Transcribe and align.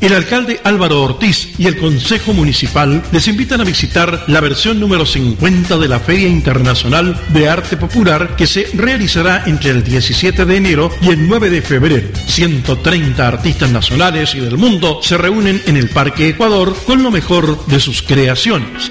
El 0.00 0.14
alcalde 0.14 0.60
Álvaro 0.64 1.02
Ortiz 1.02 1.50
y 1.58 1.66
el 1.66 1.78
Consejo 1.78 2.32
Municipal 2.32 3.02
les 3.12 3.28
invitan 3.28 3.60
a 3.60 3.64
visitar 3.64 4.24
la 4.26 4.40
versión 4.40 4.80
número 4.80 5.06
50 5.06 5.76
de 5.76 5.86
la 5.86 6.00
Feria 6.00 6.26
Internacional 6.26 7.20
de 7.28 7.48
Arte 7.48 7.76
Popular 7.76 8.34
que 8.34 8.48
se 8.48 8.68
realizará 8.74 9.44
entre 9.46 9.70
el 9.70 9.84
17 9.84 10.44
de 10.44 10.56
enero 10.56 10.90
y 11.02 11.10
el 11.10 11.28
9 11.28 11.50
de 11.50 11.62
febrero. 11.62 12.08
130 12.26 13.28
artistas 13.28 13.70
nacionales 13.70 14.34
y 14.34 14.40
del 14.40 14.58
mundo 14.58 15.00
se 15.02 15.18
reúnen 15.18 15.62
en 15.66 15.76
el 15.76 15.88
Parque 15.88 16.30
Ecuador 16.30 16.74
con 16.84 17.04
lo 17.04 17.12
mejor 17.12 17.64
de 17.66 17.78
sus 17.78 18.02
creaciones. 18.02 18.90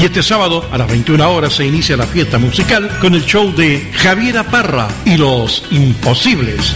Y 0.00 0.06
este 0.06 0.22
sábado 0.22 0.66
a 0.72 0.78
las 0.78 0.88
21 0.88 1.30
horas 1.30 1.52
se 1.52 1.66
inicia 1.66 1.94
la 1.94 2.06
fiesta 2.06 2.38
musical 2.38 2.88
con 3.00 3.14
el 3.14 3.26
show 3.26 3.54
de 3.54 3.90
Javiera 3.92 4.44
Parra 4.44 4.88
y 5.04 5.18
los 5.18 5.62
Imposibles. 5.70 6.74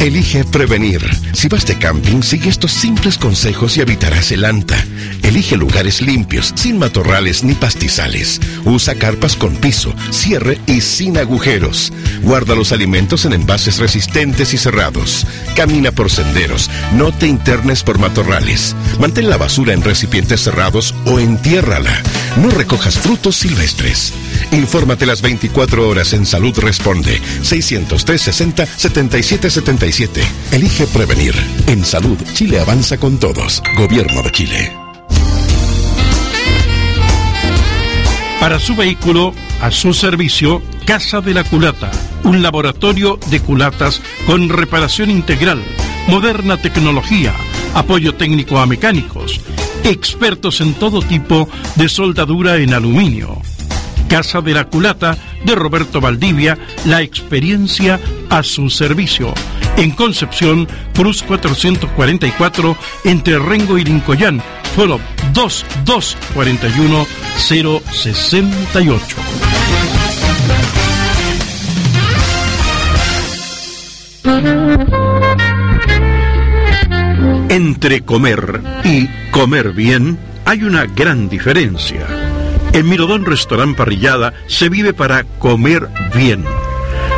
Elige 0.00 0.44
prevenir. 0.44 1.00
Si 1.32 1.48
vas 1.48 1.66
de 1.66 1.78
camping, 1.78 2.22
sigue 2.22 2.50
estos 2.50 2.70
simples 2.70 3.16
consejos 3.16 3.76
y 3.76 3.80
evitarás 3.80 4.30
el 4.30 4.44
anta. 4.44 4.76
Elige 5.22 5.56
lugares 5.56 6.02
limpios, 6.02 6.52
sin 6.54 6.78
matorrales 6.78 7.42
ni 7.42 7.54
pastizales. 7.54 8.40
Usa 8.64 8.94
carpas 8.94 9.36
con 9.36 9.56
piso, 9.56 9.94
cierre 10.10 10.60
y 10.66 10.82
sin 10.82 11.16
agujeros. 11.16 11.92
Guarda 12.22 12.54
los 12.54 12.72
alimentos 12.72 13.24
en 13.24 13.32
envases 13.32 13.78
resistentes 13.78 14.52
y 14.54 14.58
cerrados. 14.58 15.26
Camina 15.56 15.90
por 15.92 16.10
senderos. 16.10 16.70
No 16.92 17.10
te 17.12 17.26
internes 17.26 17.82
por 17.82 17.98
matorrales. 17.98 18.76
Mantén 19.00 19.30
la 19.30 19.38
basura 19.38 19.72
en 19.72 19.82
recipientes 19.82 20.42
cerrados 20.42 20.94
o 21.06 21.18
entiérrala. 21.18 22.02
No 22.36 22.50
recojas 22.50 22.98
frutos 22.98 23.36
silvestres. 23.36 24.12
Infórmate 24.52 25.06
las 25.06 25.22
24 25.22 25.88
horas 25.88 26.12
en 26.12 26.26
Salud 26.26 26.56
Responde. 26.58 27.20
603 27.42 28.20
60 28.20 28.66
77 28.66 29.50
77. 29.92 30.22
Elige 30.52 30.86
prevenir. 30.86 31.34
En 31.66 31.84
salud, 31.84 32.18
Chile 32.34 32.60
avanza 32.60 32.98
con 32.98 33.18
todos. 33.18 33.62
Gobierno 33.76 34.22
de 34.22 34.32
Chile. 34.32 34.72
Para 38.40 38.58
su 38.58 38.74
vehículo, 38.74 39.32
a 39.60 39.70
su 39.70 39.94
servicio, 39.94 40.62
Casa 40.84 41.20
de 41.20 41.34
la 41.34 41.44
Culata, 41.44 41.90
un 42.24 42.42
laboratorio 42.42 43.18
de 43.30 43.40
culatas 43.40 44.02
con 44.26 44.48
reparación 44.48 45.10
integral, 45.10 45.62
moderna 46.08 46.56
tecnología, 46.56 47.34
apoyo 47.74 48.14
técnico 48.14 48.58
a 48.58 48.66
mecánicos, 48.66 49.40
expertos 49.84 50.60
en 50.60 50.74
todo 50.74 51.00
tipo 51.00 51.48
de 51.76 51.88
soldadura 51.88 52.56
en 52.56 52.74
aluminio. 52.74 53.40
Casa 54.08 54.40
de 54.40 54.54
la 54.54 54.64
Culata 54.64 55.16
de 55.44 55.54
Roberto 55.54 56.00
Valdivia, 56.00 56.58
la 56.84 57.02
experiencia 57.02 57.98
a 58.28 58.42
su 58.42 58.70
servicio. 58.70 59.32
En 59.76 59.90
Concepción, 59.90 60.66
Cruz 60.94 61.22
444, 61.22 62.76
entre 63.04 63.38
Rengo 63.38 63.76
y 63.76 63.84
Lincoyán, 63.84 64.42
solo 64.74 64.98
2241 65.34 67.06
068. 67.36 69.16
Entre 77.48 78.00
comer 78.02 78.60
y 78.84 79.08
comer 79.30 79.72
bien 79.72 80.18
hay 80.44 80.62
una 80.62 80.86
gran 80.86 81.28
diferencia. 81.28 82.06
En 82.72 82.88
Mirodón 82.88 83.24
Restaurant 83.24 83.76
Parrillada 83.76 84.32
se 84.46 84.68
vive 84.68 84.92
para 84.92 85.24
comer 85.24 85.88
bien. 86.14 86.44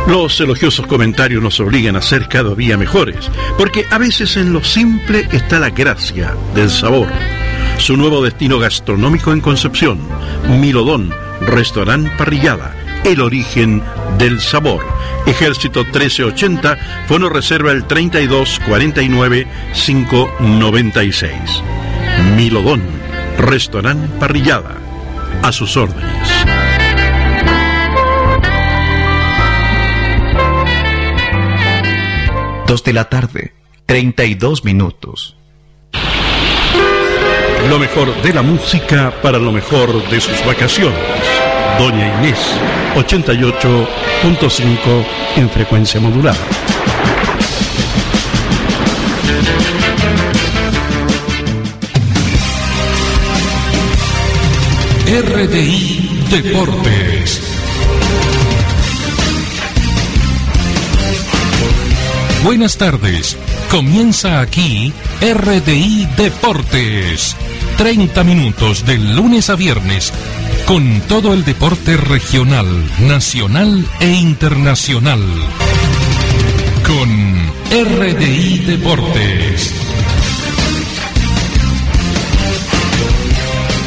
Los 0.09 0.41
elogiosos 0.41 0.87
comentarios 0.87 1.43
nos 1.43 1.59
obligan 1.59 1.95
a 1.95 2.01
ser 2.01 2.27
cada 2.27 2.55
día 2.55 2.77
mejores, 2.77 3.29
porque 3.59 3.85
a 3.91 3.99
veces 3.99 4.37
en 4.37 4.51
lo 4.51 4.63
simple 4.63 5.27
está 5.31 5.59
la 5.59 5.69
gracia 5.69 6.35
del 6.55 6.71
sabor. 6.71 7.07
Su 7.77 7.95
nuevo 7.95 8.23
destino 8.23 8.57
gastronómico 8.57 9.31
en 9.31 9.39
Concepción, 9.39 9.99
Mirodón 10.59 11.13
Restaurant 11.41 12.09
Parrillada, 12.17 12.73
el 13.03 13.21
origen 13.21 13.83
del 14.17 14.41
sabor. 14.41 14.83
Ejército 15.27 15.83
1380, 15.83 17.05
Fono 17.07 17.29
Reserva 17.29 17.71
el 17.71 17.85
3249 17.85 19.47
596. 19.73 21.33
Milodón, 22.35 22.81
Restaurant 23.37 24.09
Parrillada, 24.19 24.75
a 25.43 25.51
sus 25.51 25.77
órdenes. 25.77 26.28
Dos 32.69 32.83
de 32.83 32.93
la 32.93 33.05
tarde, 33.05 33.53
32 33.87 34.63
minutos. 34.63 35.35
Lo 37.67 37.79
mejor 37.79 38.21
de 38.21 38.31
la 38.31 38.43
música 38.43 39.11
para 39.23 39.39
lo 39.39 39.51
mejor 39.51 40.07
de 40.11 40.21
sus 40.21 40.45
vacaciones. 40.45 40.99
Doña 41.79 42.19
Inés, 42.19 42.37
88.5 42.95 45.05
en 45.37 45.49
frecuencia 45.49 45.99
modulada. 45.99 46.37
RDI 55.07 56.27
Deportes. 56.29 57.48
Buenas 62.43 62.77
tardes. 62.77 63.37
Comienza 63.69 64.39
aquí 64.39 64.93
RDI 65.21 66.07
Deportes. 66.15 67.35
30 67.77 68.23
minutos 68.23 68.85
de 68.85 68.97
lunes 68.97 69.49
a 69.49 69.55
viernes 69.55 70.13
con 70.65 71.01
todo 71.01 71.33
el 71.33 71.43
deporte 71.43 71.97
regional, 71.97 72.67
nacional 73.01 73.85
e 73.99 74.11
internacional. 74.11 75.21
Con 76.85 77.09
RDI 77.71 78.59
Deportes. 78.59 79.88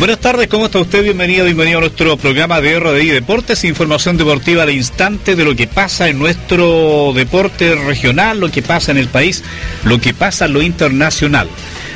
Buenas 0.03 0.19
tardes, 0.19 0.49
¿cómo 0.49 0.65
está 0.65 0.81
usted? 0.81 1.05
Bienvenido, 1.05 1.45
bienvenido 1.45 1.79
a 1.79 1.83
nuestro 1.83 2.17
programa 2.17 2.61
de 2.61 2.77
RDI 2.81 3.11
Deportes, 3.11 3.63
información 3.63 4.17
deportiva 4.17 4.65
al 4.65 4.71
instante 4.71 5.37
de 5.37 5.45
lo 5.45 5.55
que 5.55 5.69
pasa 5.69 6.09
en 6.09 6.19
nuestro 6.19 7.13
deporte 7.15 7.77
regional, 7.77 8.41
lo 8.41 8.51
que 8.51 8.63
pasa 8.63 8.91
en 8.91 8.99
el 8.99 9.07
país, 9.07 9.45
lo 9.85 10.01
que 10.01 10.13
pasa 10.13 10.47
en 10.47 10.55
lo 10.55 10.63
internacional. 10.63 11.49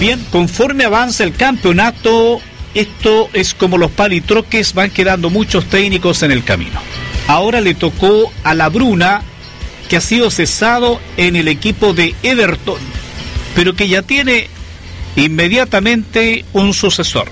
Bien, 0.00 0.18
conforme 0.32 0.84
avanza 0.84 1.24
el 1.24 1.34
campeonato, 1.34 2.40
esto 2.72 3.28
es 3.34 3.52
como 3.52 3.76
los 3.76 3.90
palitroques, 3.90 4.72
van 4.72 4.88
quedando 4.88 5.28
muchos 5.28 5.66
técnicos 5.66 6.22
en 6.22 6.30
el 6.30 6.42
camino. 6.42 6.80
Ahora 7.26 7.60
le 7.60 7.74
tocó 7.74 8.32
a 8.42 8.54
la 8.54 8.70
Bruna 8.70 9.20
que 9.90 9.98
ha 9.98 10.00
sido 10.00 10.30
cesado 10.30 10.98
en 11.18 11.36
el 11.36 11.48
equipo 11.48 11.92
de 11.92 12.14
Everton, 12.22 12.78
pero 13.54 13.74
que 13.74 13.88
ya 13.88 14.00
tiene 14.00 14.48
inmediatamente 15.16 16.46
un 16.54 16.72
sucesor. 16.72 17.30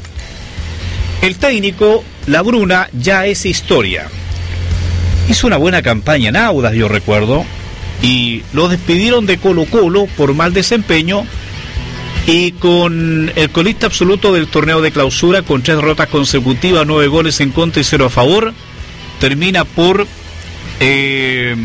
El 1.22 1.36
técnico, 1.36 2.04
la 2.26 2.42
Bruna, 2.42 2.90
ya 2.92 3.24
es 3.24 3.46
historia. 3.46 4.08
Hizo 5.30 5.46
una 5.46 5.56
buena 5.56 5.80
campaña 5.80 6.28
en 6.28 6.36
Audas, 6.36 6.74
yo 6.74 6.86
recuerdo, 6.86 7.46
y 8.02 8.42
lo 8.52 8.68
despidieron 8.68 9.24
de 9.24 9.38
Colo 9.38 9.64
Colo 9.64 10.04
por 10.18 10.34
mal 10.34 10.52
desempeño 10.52 11.26
y 12.28 12.52
con 12.52 13.32
el 13.36 13.48
colista 13.48 13.86
absoluto 13.86 14.34
del 14.34 14.48
torneo 14.48 14.82
de 14.82 14.92
clausura 14.92 15.40
con 15.40 15.62
tres 15.62 15.78
derrotas 15.78 16.08
consecutivas, 16.08 16.86
nueve 16.86 17.08
goles 17.08 17.40
en 17.40 17.52
contra 17.52 17.80
y 17.80 17.84
cero 17.84 18.04
a 18.04 18.10
favor, 18.10 18.52
termina 19.18 19.64
por 19.64 20.06
eh, 20.78 21.56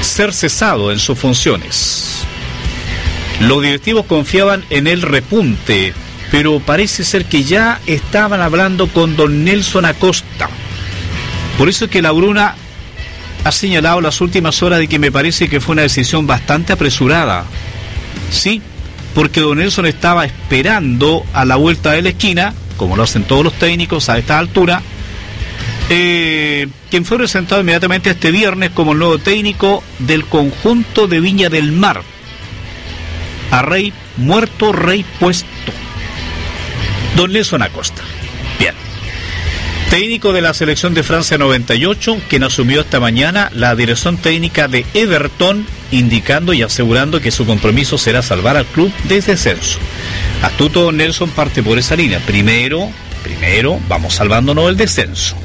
ser 0.00 0.32
cesado 0.32 0.92
en 0.92 1.00
sus 1.00 1.18
funciones. 1.18 2.22
Los 3.40 3.60
directivos 3.60 4.06
confiaban 4.06 4.64
en 4.70 4.86
el 4.86 5.02
repunte, 5.02 5.92
pero 6.30 6.60
parece 6.60 7.02
ser 7.02 7.24
que 7.24 7.42
ya 7.42 7.80
estaban 7.86 8.40
hablando 8.40 8.86
con 8.86 9.16
don 9.16 9.44
Nelson 9.44 9.84
Acosta. 9.84 10.48
Por 11.58 11.68
eso 11.68 11.86
es 11.86 11.90
que 11.90 12.02
la 12.02 12.12
Bruna 12.12 12.54
ha 13.42 13.50
señalado 13.50 14.00
las 14.00 14.20
últimas 14.20 14.62
horas 14.62 14.78
de 14.78 14.86
que 14.86 15.00
me 15.00 15.10
parece 15.10 15.48
que 15.48 15.60
fue 15.60 15.72
una 15.72 15.82
decisión 15.82 16.24
bastante 16.28 16.72
apresurada. 16.72 17.46
Sí, 18.30 18.62
porque 19.14 19.40
don 19.40 19.58
Nelson 19.58 19.86
estaba 19.86 20.24
esperando 20.24 21.24
a 21.32 21.44
la 21.44 21.56
vuelta 21.56 21.92
de 21.92 22.02
la 22.02 22.10
esquina, 22.10 22.54
como 22.76 22.96
lo 22.96 23.02
hacen 23.02 23.24
todos 23.24 23.44
los 23.44 23.54
técnicos 23.54 24.08
a 24.08 24.18
esta 24.18 24.38
altura, 24.38 24.82
eh, 25.88 26.68
quien 26.88 27.04
fue 27.04 27.18
presentado 27.18 27.60
inmediatamente 27.60 28.10
este 28.10 28.30
viernes 28.30 28.70
como 28.70 28.92
el 28.92 28.98
nuevo 28.98 29.18
técnico 29.18 29.82
del 29.98 30.24
conjunto 30.24 31.08
de 31.08 31.20
Viña 31.20 31.48
del 31.48 31.72
Mar. 31.72 32.02
A 33.50 33.62
rey 33.62 33.92
muerto, 34.16 34.70
rey 34.70 35.04
puesto. 35.18 35.48
Don 37.16 37.32
Nelson 37.32 37.62
Acosta. 37.62 38.02
Bien. 38.60 38.74
Técnico 39.90 40.32
de 40.32 40.40
la 40.40 40.54
selección 40.54 40.94
de 40.94 41.02
Francia 41.02 41.36
98, 41.36 42.18
quien 42.28 42.44
asumió 42.44 42.82
esta 42.82 43.00
mañana 43.00 43.50
la 43.52 43.74
dirección 43.74 44.16
técnica 44.16 44.68
de 44.68 44.86
Everton, 44.94 45.66
indicando 45.92 46.52
y 46.52 46.62
asegurando 46.62 47.20
que 47.20 47.30
su 47.30 47.46
compromiso 47.46 47.98
será 47.98 48.22
salvar 48.22 48.56
al 48.56 48.66
club 48.66 48.92
desde 49.04 49.32
descenso. 49.32 49.78
Astuto 50.42 50.92
Nelson 50.92 51.30
parte 51.30 51.62
por 51.62 51.78
esa 51.78 51.96
línea. 51.96 52.20
Primero, 52.20 52.90
primero, 53.22 53.78
vamos 53.88 54.14
salvándonos 54.14 54.66
del 54.66 54.76
descenso. 54.76 55.36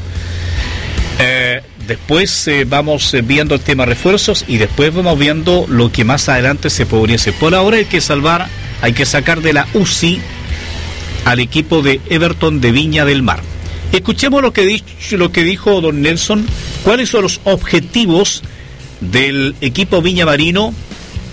Eh, 1.20 1.62
después 1.88 2.48
eh, 2.48 2.66
vamos 2.68 3.14
eh, 3.14 3.22
viendo 3.22 3.56
el 3.56 3.62
tema 3.62 3.86
refuerzos 3.86 4.44
y 4.48 4.58
después 4.58 4.94
vamos 4.94 5.18
viendo 5.18 5.66
lo 5.70 5.92
que 5.92 6.04
más 6.04 6.30
adelante 6.30 6.70
se 6.70 6.86
podría 6.86 7.16
hacer. 7.16 7.34
Por 7.34 7.56
ahora 7.56 7.78
hay 7.78 7.86
que 7.86 8.02
salvar, 8.02 8.48
hay 8.82 8.94
que 8.94 9.06
sacar 9.06 9.42
de 9.42 9.54
la 9.54 9.68
UCI 9.74 10.20
al 11.26 11.40
equipo 11.40 11.82
de 11.82 12.02
Everton 12.10 12.62
de 12.62 12.72
Viña 12.72 13.06
del 13.06 13.24
Mar. 13.24 13.42
Escuchemos 13.92 14.42
lo 14.42 14.52
que 14.52 15.44
dijo 15.44 15.82
don 15.82 16.02
Nelson, 16.02 16.46
cuáles 16.84 17.10
son 17.10 17.24
los 17.24 17.40
objetivos 17.46 18.44
del 19.02 19.56
equipo 19.62 20.02
Viña 20.02 20.26
Marino 20.26 20.74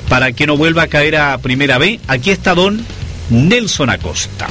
para 0.08 0.32
que 0.32 0.46
no 0.46 0.56
vuelva 0.56 0.82
a 0.82 0.86
caer 0.88 1.16
a 1.16 1.38
Primera 1.38 1.78
B. 1.78 2.00
Aquí 2.06 2.30
está 2.30 2.54
don 2.54 2.84
Nelson 3.30 3.90
Acosta. 3.90 4.46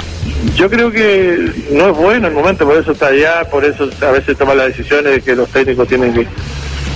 Yo 0.55 0.69
creo 0.69 0.91
que 0.91 1.37
no 1.71 1.89
es 1.89 1.97
bueno 1.97 2.27
el 2.27 2.33
momento, 2.33 2.65
por 2.65 2.77
eso 2.77 2.93
está 2.93 3.07
allá, 3.07 3.47
por 3.49 3.63
eso 3.63 3.89
a 4.01 4.11
veces 4.11 4.37
toma 4.37 4.55
las 4.55 4.67
decisiones 4.67 5.11
de 5.11 5.21
que 5.21 5.35
los 5.35 5.47
técnicos 5.49 5.87
tienen 5.87 6.27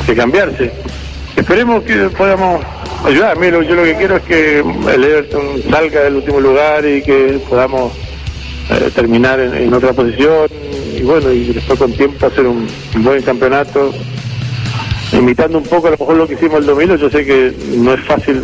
que, 0.06 0.16
cambiarse. 0.16 0.72
Esperemos 1.36 1.84
que 1.84 2.10
podamos 2.10 2.64
ayudar. 3.04 3.38
Mira, 3.38 3.62
yo 3.64 3.76
lo 3.76 3.84
que 3.84 3.96
quiero 3.96 4.18
es 4.18 4.24
que 4.24 4.60
el 4.60 5.04
Everton 5.04 5.62
salga 5.70 6.02
del 6.02 6.16
último 6.16 6.40
lugar 6.40 6.86
y 6.86 7.02
que 7.02 7.40
podamos 7.48 7.94
eh, 8.70 8.90
terminar 8.96 9.40
en, 9.40 9.72
otra 9.74 9.94
posición 9.94 10.48
y 10.98 11.02
bueno, 11.04 11.32
y 11.32 11.54
después 11.54 11.78
con 11.78 11.94
tiempo 11.94 12.26
hacer 12.26 12.48
un, 12.48 12.68
buen 12.96 13.22
campeonato. 13.22 13.94
Imitando 15.14 15.60
un 15.60 15.64
poco 15.64 15.88
a 15.88 15.92
lo 15.92 15.98
mejor 15.98 16.16
lo 16.16 16.28
que 16.28 16.34
hicimos 16.34 16.60
el 16.60 16.66
2000, 16.66 16.98
yo 16.98 17.10
sé 17.10 17.26
que 17.26 17.54
no 17.78 17.94
es 17.94 18.02
fácil 18.02 18.42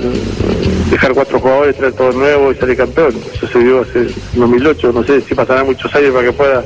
dejar 0.90 1.14
cuatro 1.14 1.40
jugadores, 1.40 1.76
traer 1.76 1.94
todo 1.94 2.12
nuevo 2.12 2.52
y 2.52 2.56
salir 2.56 2.78
campeón. 2.78 3.16
Dio 3.54 3.82
hace 3.82 4.08
2008, 4.34 4.92
no 4.94 5.04
sé 5.04 5.22
si 5.22 5.36
pasarán 5.36 5.66
muchos 5.66 5.94
años 5.96 6.12
para 6.14 6.26
que 6.26 6.34
pueda 6.34 6.64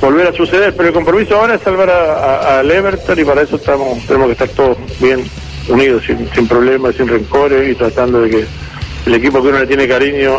volver 0.00 0.26
a 0.28 0.32
suceder, 0.32 0.74
pero 0.76 0.88
el 0.88 0.94
compromiso 0.94 1.36
ahora 1.36 1.54
es 1.54 1.62
salvar 1.62 1.90
al 1.90 2.70
a, 2.70 2.74
Everton 2.74 3.18
y 3.18 3.24
para 3.24 3.42
eso 3.42 3.56
estamos 3.56 4.04
tenemos 4.06 4.26
que 4.26 4.32
estar 4.32 4.48
todos 4.48 4.76
bien 5.00 5.24
unidos, 5.68 6.02
sin, 6.06 6.28
sin 6.34 6.46
problemas, 6.46 6.94
sin 6.94 7.08
rencores 7.08 7.70
y 7.70 7.74
tratando 7.74 8.20
de 8.20 8.30
que 8.30 8.44
el 9.06 9.14
equipo 9.14 9.42
que 9.42 9.48
uno 9.48 9.58
le 9.60 9.66
tiene 9.66 9.88
cariño 9.88 10.38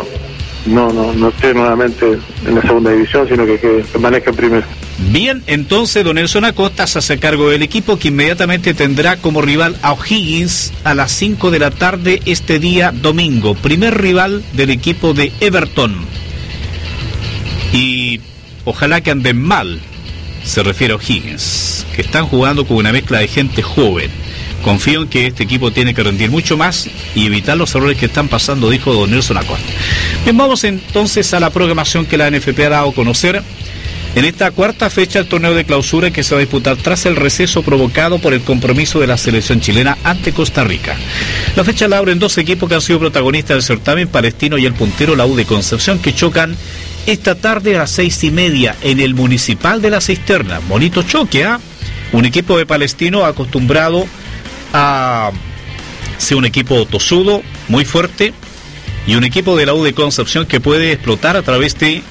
no, 0.66 0.92
no, 0.92 1.12
no 1.12 1.28
esté 1.28 1.54
nuevamente 1.54 2.18
en 2.46 2.54
la 2.54 2.62
segunda 2.62 2.90
división, 2.90 3.28
sino 3.28 3.46
que, 3.46 3.58
que 3.58 3.84
permanezca 3.92 4.30
en 4.30 4.36
primera. 4.36 4.66
Bien, 5.10 5.42
entonces 5.46 6.04
Don 6.04 6.16
Nelson 6.16 6.44
Acosta 6.44 6.86
se 6.86 6.98
hace 6.98 7.18
cargo 7.18 7.48
del 7.48 7.62
equipo 7.62 7.98
que 7.98 8.08
inmediatamente 8.08 8.74
tendrá 8.74 9.16
como 9.16 9.40
rival 9.40 9.76
a 9.82 9.92
O'Higgins 9.92 10.72
a 10.84 10.94
las 10.94 11.12
5 11.12 11.50
de 11.50 11.58
la 11.58 11.70
tarde 11.70 12.20
este 12.26 12.58
día 12.58 12.92
domingo. 12.92 13.54
Primer 13.54 14.00
rival 14.00 14.44
del 14.52 14.70
equipo 14.70 15.14
de 15.14 15.32
Everton. 15.40 15.94
Y 17.72 18.20
ojalá 18.64 19.00
que 19.00 19.10
anden 19.10 19.40
mal, 19.40 19.80
se 20.44 20.62
refiere 20.62 20.94
a 20.94 20.96
O'Higgins, 20.96 21.86
que 21.94 22.02
están 22.02 22.26
jugando 22.26 22.66
con 22.66 22.76
una 22.76 22.92
mezcla 22.92 23.18
de 23.18 23.28
gente 23.28 23.62
joven 23.62 24.10
Confío 24.66 25.02
en 25.02 25.08
que 25.08 25.28
este 25.28 25.44
equipo 25.44 25.70
tiene 25.70 25.94
que 25.94 26.02
rendir 26.02 26.28
mucho 26.28 26.56
más 26.56 26.88
y 27.14 27.26
evitar 27.26 27.56
los 27.56 27.72
errores 27.76 27.96
que 27.98 28.06
están 28.06 28.26
pasando, 28.26 28.68
dijo 28.68 28.92
Don 28.92 29.08
Nelson 29.08 29.36
Acosta. 29.36 29.72
Bien, 30.24 30.36
vamos 30.36 30.64
entonces 30.64 31.32
a 31.34 31.38
la 31.40 31.50
programación 31.50 32.04
que 32.04 32.16
la 32.16 32.28
NFP 32.28 32.58
ha 32.66 32.70
dado 32.70 32.90
a 32.90 32.92
conocer. 32.92 33.44
En 34.16 34.24
esta 34.24 34.50
cuarta 34.50 34.88
fecha 34.88 35.18
del 35.18 35.28
torneo 35.28 35.52
de 35.52 35.66
clausura 35.66 36.10
que 36.10 36.22
se 36.22 36.34
va 36.34 36.38
a 36.38 36.40
disputar 36.40 36.78
tras 36.78 37.04
el 37.04 37.16
receso 37.16 37.62
provocado 37.62 38.18
por 38.18 38.32
el 38.32 38.40
compromiso 38.40 38.98
de 38.98 39.06
la 39.06 39.18
selección 39.18 39.60
chilena 39.60 39.98
ante 40.04 40.32
Costa 40.32 40.64
Rica. 40.64 40.96
La 41.54 41.64
fecha 41.64 41.86
la 41.86 41.98
abren 41.98 42.18
dos 42.18 42.38
equipos 42.38 42.66
que 42.66 42.76
han 42.76 42.80
sido 42.80 42.98
protagonistas 42.98 43.56
del 43.56 43.62
certamen, 43.62 44.08
Palestino 44.08 44.56
y 44.56 44.64
el 44.64 44.72
puntero 44.72 45.16
la 45.16 45.26
U 45.26 45.36
de 45.36 45.44
Concepción, 45.44 45.98
que 45.98 46.14
chocan 46.14 46.56
esta 47.04 47.34
tarde 47.34 47.76
a 47.76 47.80
las 47.80 47.90
seis 47.90 48.24
y 48.24 48.30
media 48.30 48.74
en 48.80 49.00
el 49.00 49.14
Municipal 49.14 49.82
de 49.82 49.90
la 49.90 50.00
Cisterna. 50.00 50.60
Bonito 50.66 51.02
choque, 51.02 51.44
¿ah? 51.44 51.60
Un 52.12 52.24
equipo 52.24 52.56
de 52.56 52.64
Palestino 52.64 53.26
acostumbrado 53.26 54.06
a 54.72 55.30
ser 56.16 56.38
un 56.38 56.46
equipo 56.46 56.86
tosudo, 56.86 57.42
muy 57.68 57.84
fuerte, 57.84 58.32
y 59.06 59.14
un 59.14 59.24
equipo 59.24 59.58
de 59.58 59.66
la 59.66 59.74
U 59.74 59.84
de 59.84 59.92
Concepción 59.92 60.46
que 60.46 60.58
puede 60.58 60.92
explotar 60.92 61.36
a 61.36 61.42
través 61.42 61.78
de 61.78 62.02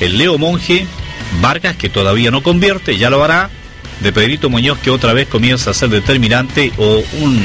el 0.00 0.18
Leo 0.18 0.36
Monje, 0.36 0.86
Vargas 1.40 1.76
que 1.76 1.88
todavía 1.88 2.30
no 2.30 2.42
convierte, 2.42 2.96
ya 2.96 3.10
lo 3.10 3.22
hará, 3.22 3.50
de 4.00 4.12
Pedrito 4.12 4.50
Muñoz 4.50 4.78
que 4.78 4.90
otra 4.90 5.12
vez 5.12 5.28
comienza 5.28 5.70
a 5.70 5.74
ser 5.74 5.88
determinante, 5.88 6.72
o 6.78 7.02
un 7.20 7.40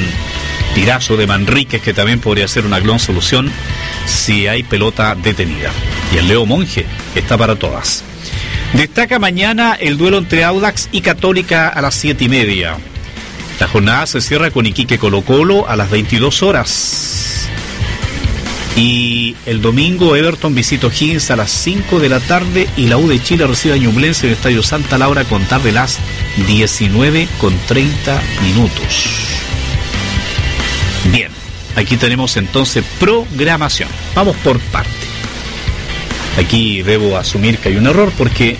tirazo 0.74 1.16
de 1.16 1.26
Manríquez 1.26 1.82
que 1.82 1.94
también 1.94 2.20
podría 2.20 2.48
ser 2.48 2.64
una 2.64 2.80
gran 2.80 2.98
solución 2.98 3.50
si 4.06 4.46
hay 4.46 4.62
pelota 4.62 5.14
detenida. 5.14 5.70
Y 6.14 6.18
el 6.18 6.28
Leo 6.28 6.46
Monje 6.46 6.86
está 7.14 7.36
para 7.36 7.56
todas. 7.56 8.04
Destaca 8.72 9.18
mañana 9.18 9.74
el 9.74 9.98
duelo 9.98 10.18
entre 10.18 10.44
Audax 10.44 10.88
y 10.92 11.00
Católica 11.00 11.68
a 11.68 11.82
las 11.82 11.94
siete 11.94 12.24
y 12.24 12.28
media. 12.28 12.76
La 13.58 13.68
jornada 13.68 14.06
se 14.06 14.20
cierra 14.20 14.50
con 14.50 14.64
Iquique 14.64 14.98
Colo 14.98 15.22
Colo 15.22 15.68
a 15.68 15.76
las 15.76 15.90
22 15.90 16.42
horas. 16.42 17.19
Y 18.80 19.36
el 19.44 19.60
domingo 19.60 20.16
Everton 20.16 20.54
visita 20.54 20.86
Higgins 20.86 21.30
a 21.30 21.36
las 21.36 21.50
5 21.50 21.98
de 21.98 22.08
la 22.08 22.18
tarde 22.18 22.66
y 22.78 22.86
la 22.86 22.96
U 22.96 23.08
de 23.08 23.22
Chile 23.22 23.46
recibe 23.46 23.74
a 23.74 23.76
Ñublense 23.76 24.24
en 24.24 24.32
el 24.32 24.38
Estadio 24.38 24.62
Santa 24.62 24.96
Laura 24.96 25.20
a 25.20 25.24
contar 25.24 25.62
de 25.62 25.72
las 25.72 25.98
19 26.46 27.28
con 27.38 27.54
30 27.68 28.22
minutos. 28.42 29.10
Bien, 31.12 31.30
aquí 31.76 31.98
tenemos 31.98 32.38
entonces 32.38 32.82
programación. 32.98 33.90
Vamos 34.14 34.34
por 34.36 34.58
parte. 34.58 34.88
Aquí 36.38 36.80
debo 36.80 37.18
asumir 37.18 37.58
que 37.58 37.68
hay 37.68 37.76
un 37.76 37.86
error 37.86 38.10
porque 38.16 38.56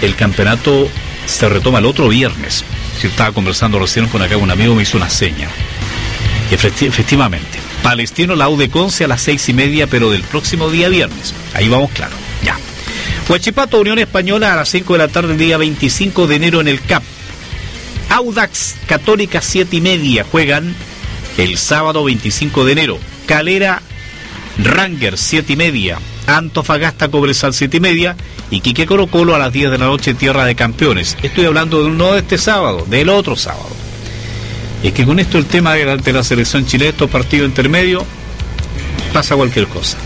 el 0.00 0.16
campeonato 0.16 0.88
se 1.26 1.46
retoma 1.46 1.80
el 1.80 1.84
otro 1.84 2.08
viernes. 2.08 2.64
Si 2.98 3.08
estaba 3.08 3.32
conversando 3.32 3.78
recién 3.78 4.08
con 4.08 4.22
acá 4.22 4.38
un 4.38 4.50
amigo, 4.50 4.74
me 4.74 4.84
hizo 4.84 4.96
una 4.96 5.10
seña. 5.10 5.50
Efectivamente, 6.50 7.67
Palestino 7.88 8.36
la 8.36 8.50
de 8.50 8.68
Conce 8.68 9.04
a 9.04 9.08
las 9.08 9.22
seis 9.22 9.48
y 9.48 9.54
media, 9.54 9.86
pero 9.86 10.10
del 10.10 10.20
próximo 10.20 10.70
día 10.70 10.90
viernes. 10.90 11.32
Ahí 11.54 11.70
vamos 11.70 11.90
claro, 11.92 12.14
ya. 12.44 12.54
Huachipato, 13.26 13.80
Unión 13.80 13.98
Española 13.98 14.52
a 14.52 14.56
las 14.56 14.68
5 14.68 14.92
de 14.92 14.98
la 14.98 15.08
tarde, 15.08 15.32
el 15.32 15.38
día 15.38 15.56
25 15.56 16.26
de 16.26 16.36
enero 16.36 16.60
en 16.60 16.68
el 16.68 16.82
CAP. 16.82 17.02
Audax 18.10 18.76
Católica 18.86 19.40
siete 19.40 19.76
y 19.76 19.80
media 19.80 20.26
juegan 20.30 20.74
el 21.38 21.56
sábado 21.56 22.04
25 22.04 22.66
de 22.66 22.72
enero. 22.72 22.98
Calera 23.24 23.80
Ranger 24.62 25.16
siete 25.16 25.54
y 25.54 25.56
media. 25.56 25.98
Antofagasta 26.26 27.08
Cobresal 27.10 27.54
siete 27.54 27.78
y 27.78 27.80
media 27.80 28.16
y 28.50 28.60
Quique 28.60 28.84
Colo 28.84 29.06
Colo 29.06 29.34
a 29.34 29.38
las 29.38 29.50
10 29.50 29.70
de 29.70 29.78
la 29.78 29.86
noche 29.86 30.12
Tierra 30.12 30.44
de 30.44 30.54
Campeones. 30.54 31.16
Estoy 31.22 31.46
hablando 31.46 31.82
de 31.82 31.88
no 31.88 32.12
de 32.12 32.18
este 32.18 32.36
sábado, 32.36 32.84
del 32.86 33.08
otro 33.08 33.34
sábado. 33.34 33.77
Es 34.82 34.92
que 34.92 35.04
con 35.04 35.18
esto 35.18 35.38
el 35.38 35.46
tema 35.46 35.74
de 35.74 36.12
la, 36.12 36.22
selección 36.22 36.64
chilena, 36.66 36.90
estos 36.90 37.10
partidos 37.10 37.48
intermedios, 37.48 38.04
pasa 39.12 39.34
cualquier 39.34 39.66
cosa. 39.66 39.98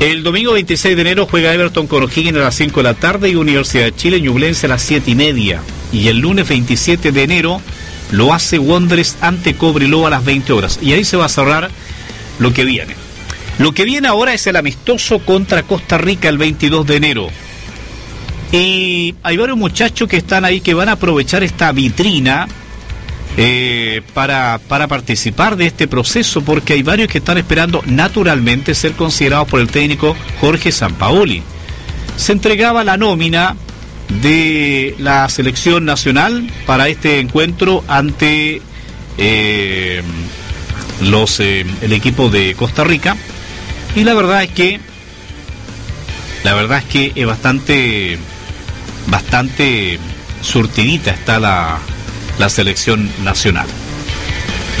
El 0.00 0.22
domingo 0.22 0.52
26 0.52 0.94
de 0.94 1.02
enero 1.02 1.26
juega 1.26 1.52
Everton 1.52 1.86
con 1.86 2.04
O'Higgins 2.04 2.38
a 2.38 2.44
las 2.44 2.54
5 2.54 2.80
de 2.80 2.84
la 2.84 2.94
tarde 2.94 3.30
y 3.30 3.34
Universidad 3.34 3.84
de 3.84 3.94
Chile 3.94 4.20
Ñublense 4.20 4.66
a 4.66 4.70
las 4.70 4.82
7 4.82 5.10
y 5.10 5.14
media. 5.14 5.60
Y 5.92 6.08
el 6.08 6.18
lunes 6.18 6.48
27 6.48 7.12
de 7.12 7.22
enero 7.22 7.60
lo 8.12 8.32
hace 8.32 8.58
Wanderers 8.58 9.16
ante 9.20 9.54
Cobreloa 9.54 10.06
a 10.06 10.10
las 10.10 10.24
20 10.24 10.52
horas. 10.52 10.78
Y 10.80 10.92
ahí 10.92 11.04
se 11.04 11.16
va 11.16 11.26
a 11.26 11.28
cerrar 11.28 11.70
lo 12.38 12.52
que 12.52 12.64
viene. 12.64 12.94
Lo 13.58 13.72
que 13.72 13.84
viene 13.84 14.08
ahora 14.08 14.32
es 14.32 14.46
el 14.46 14.56
amistoso 14.56 15.18
contra 15.18 15.64
Costa 15.64 15.98
Rica 15.98 16.28
el 16.28 16.38
22 16.38 16.86
de 16.86 16.96
enero. 16.96 17.28
Y 18.52 19.14
hay 19.22 19.36
varios 19.36 19.58
muchachos 19.58 20.08
que 20.08 20.16
están 20.16 20.44
ahí 20.44 20.60
que 20.60 20.74
van 20.74 20.88
a 20.88 20.92
aprovechar 20.92 21.42
esta 21.42 21.72
vitrina 21.72 22.48
eh, 23.40 24.02
para, 24.14 24.58
para 24.66 24.88
participar 24.88 25.54
de 25.54 25.66
este 25.66 25.86
proceso, 25.86 26.42
porque 26.42 26.72
hay 26.72 26.82
varios 26.82 27.08
que 27.08 27.18
están 27.18 27.38
esperando 27.38 27.82
naturalmente 27.86 28.74
ser 28.74 28.94
considerados 28.94 29.46
por 29.46 29.60
el 29.60 29.68
técnico 29.68 30.16
Jorge 30.40 30.72
Sampaoli. 30.72 31.44
Se 32.16 32.32
entregaba 32.32 32.82
la 32.82 32.96
nómina 32.96 33.54
de 34.20 34.96
la 34.98 35.28
selección 35.28 35.84
nacional 35.84 36.50
para 36.66 36.88
este 36.88 37.20
encuentro 37.20 37.84
ante 37.86 38.60
eh, 39.18 40.02
los 41.02 41.38
eh, 41.38 41.64
el 41.80 41.92
equipo 41.92 42.30
de 42.30 42.56
Costa 42.56 42.82
Rica 42.82 43.16
y 43.94 44.02
la 44.02 44.14
verdad 44.14 44.42
es 44.42 44.50
que 44.50 44.80
la 46.42 46.54
verdad 46.54 46.78
es 46.78 46.84
que 46.86 47.12
es 47.14 47.26
bastante 47.26 48.18
bastante 49.06 49.98
surtidita 50.40 51.10
está 51.10 51.38
la, 51.38 51.78
la 52.38 52.48
selección 52.48 53.10
nacional. 53.22 53.66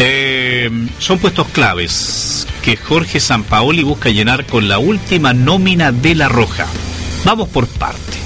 Eh, 0.00 0.70
son 0.98 1.18
puestos 1.18 1.48
claves 1.48 2.46
que 2.62 2.76
Jorge 2.76 3.20
Sampaoli 3.20 3.82
busca 3.82 4.10
llenar 4.10 4.46
con 4.46 4.68
la 4.68 4.78
última 4.78 5.32
nómina 5.32 5.90
de 5.90 6.14
la 6.14 6.28
Roja. 6.28 6.66
Vamos 7.24 7.48
por 7.48 7.66
parte. 7.66 8.18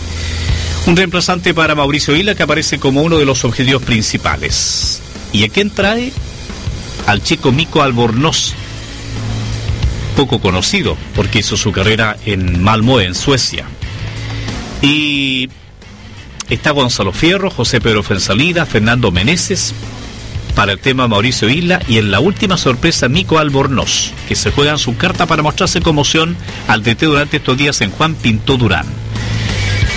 Un 0.87 0.97
reemplazante 0.97 1.55
para 1.55 1.75
Mauricio 1.75 2.15
Vila 2.15 2.35
que 2.35 2.43
aparece 2.43 2.79
como 2.79 3.03
uno 3.03 3.19
de 3.19 3.25
los 3.25 3.45
objetivos 3.45 3.83
principales. 3.83 5.01
¿Y 5.33 5.45
a 5.45 5.49
quién 5.49 5.71
trae? 5.71 6.13
Al 7.07 7.23
chico 7.23 7.53
Mico 7.53 7.83
Albornoz, 7.83 8.55
poco 10.17 10.41
conocido, 10.41 10.97
porque 11.15 11.39
hizo 11.39 11.57
su 11.57 11.73
carrera 11.73 12.17
en 12.27 12.63
Malmö, 12.63 13.01
en 13.01 13.15
Suecia. 13.15 13.65
Y 14.83 15.49
está 16.55 16.71
Gonzalo 16.71 17.13
Fierro, 17.13 17.51
José 17.51 17.81
Pedro 17.81 18.03
Fensalida, 18.03 18.67
Fernando 18.67 19.11
Meneses, 19.11 19.75
para 20.55 20.73
el 20.73 20.79
tema 20.79 21.09
Mauricio 21.09 21.49
Isla 21.49 21.81
y 21.89 21.99
en 21.99 22.11
la 22.11 22.21
última 22.21 22.57
sorpresa 22.57 23.09
Mico 23.09 23.39
Albornoz, 23.39 24.13
que 24.29 24.35
se 24.35 24.51
juega 24.51 24.73
en 24.73 24.79
su 24.79 24.97
carta 24.97 25.27
para 25.27 25.43
mostrarse 25.43 25.81
conmoción 25.81 26.37
al 26.69 26.83
DT 26.83 27.05
durante 27.05 27.39
estos 27.39 27.57
días 27.57 27.81
en 27.81 27.91
Juan 27.91 28.15
Pinto 28.15 28.57
Durán. 28.57 28.87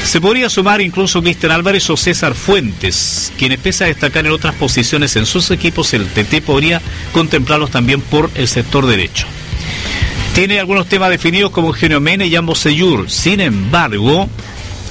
Se 0.06 0.22
podría 0.22 0.50
sumar 0.50 0.82
incluso 0.82 1.22
Cristian 1.22 1.52
Álvarez 1.52 1.90
o 1.90 1.98
César 1.98 2.36
Fuentes, 2.36 3.34
quienes 3.38 3.60
pese 3.60 3.84
a 3.84 3.88
destacar 3.88 4.26
en 4.26 4.32
otras 4.32 4.56
posiciones 4.56 5.16
en 5.16 5.26
sus 5.26 5.52
equipos, 5.52 5.94
el 5.94 6.08
TT 6.08 6.42
podría 6.46 6.82
contemplarlos 7.12 7.72
también 7.72 8.02
por 8.02 8.30
el 8.36 8.48
sector 8.48 8.86
derecho. 8.86 9.26
Tiene 10.36 10.60
algunos 10.60 10.88
temas 10.88 11.10
definidos 11.10 11.52
como 11.52 11.70
Eugenio 11.70 12.00
Mene 12.00 12.28
y 12.28 12.36
ambos 12.36 12.60
Seyur. 12.60 13.10
Sin 13.10 13.40
embargo, 13.40 14.30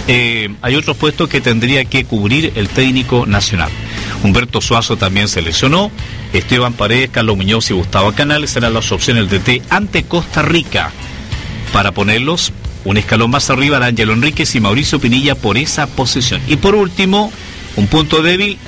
eh, 0.07 0.55
hay 0.61 0.77
otros 0.77 0.97
puestos 0.97 1.29
que 1.29 1.41
tendría 1.41 1.85
que 1.85 2.05
cubrir 2.05 2.53
el 2.57 2.69
técnico 2.69 3.27
nacional. 3.27 3.71
Humberto 4.23 4.61
Suazo 4.61 4.97
también 4.97 5.29
se 5.29 5.43
lesionó. 5.43 5.91
Esteban 6.33 6.75
Paredes, 6.75 7.11
Carlos 7.11 7.37
Muñoz 7.37 7.71
y 7.71 7.75
Gustavo 7.75 8.13
Canales 8.13 8.51
serán 8.51 8.75
las 8.75 8.91
opciones 8.93 9.31
del 9.31 9.41
DT 9.41 9.63
ante 9.71 10.05
Costa 10.05 10.43
Rica. 10.43 10.91
Para 11.73 11.93
ponerlos 11.93 12.53
un 12.85 12.97
escalón 12.99 13.31
más 13.31 13.49
arriba, 13.51 13.79
Ángelo 13.85 14.13
Enríquez 14.13 14.55
y 14.55 14.61
Mauricio 14.61 15.01
Pinilla 15.01 15.35
por 15.35 15.57
esa 15.57 15.87
posición. 15.87 16.41
Y 16.47 16.57
por 16.57 16.75
último, 16.75 17.33
un 17.77 17.87
punto 17.87 18.23
débil, 18.23 18.59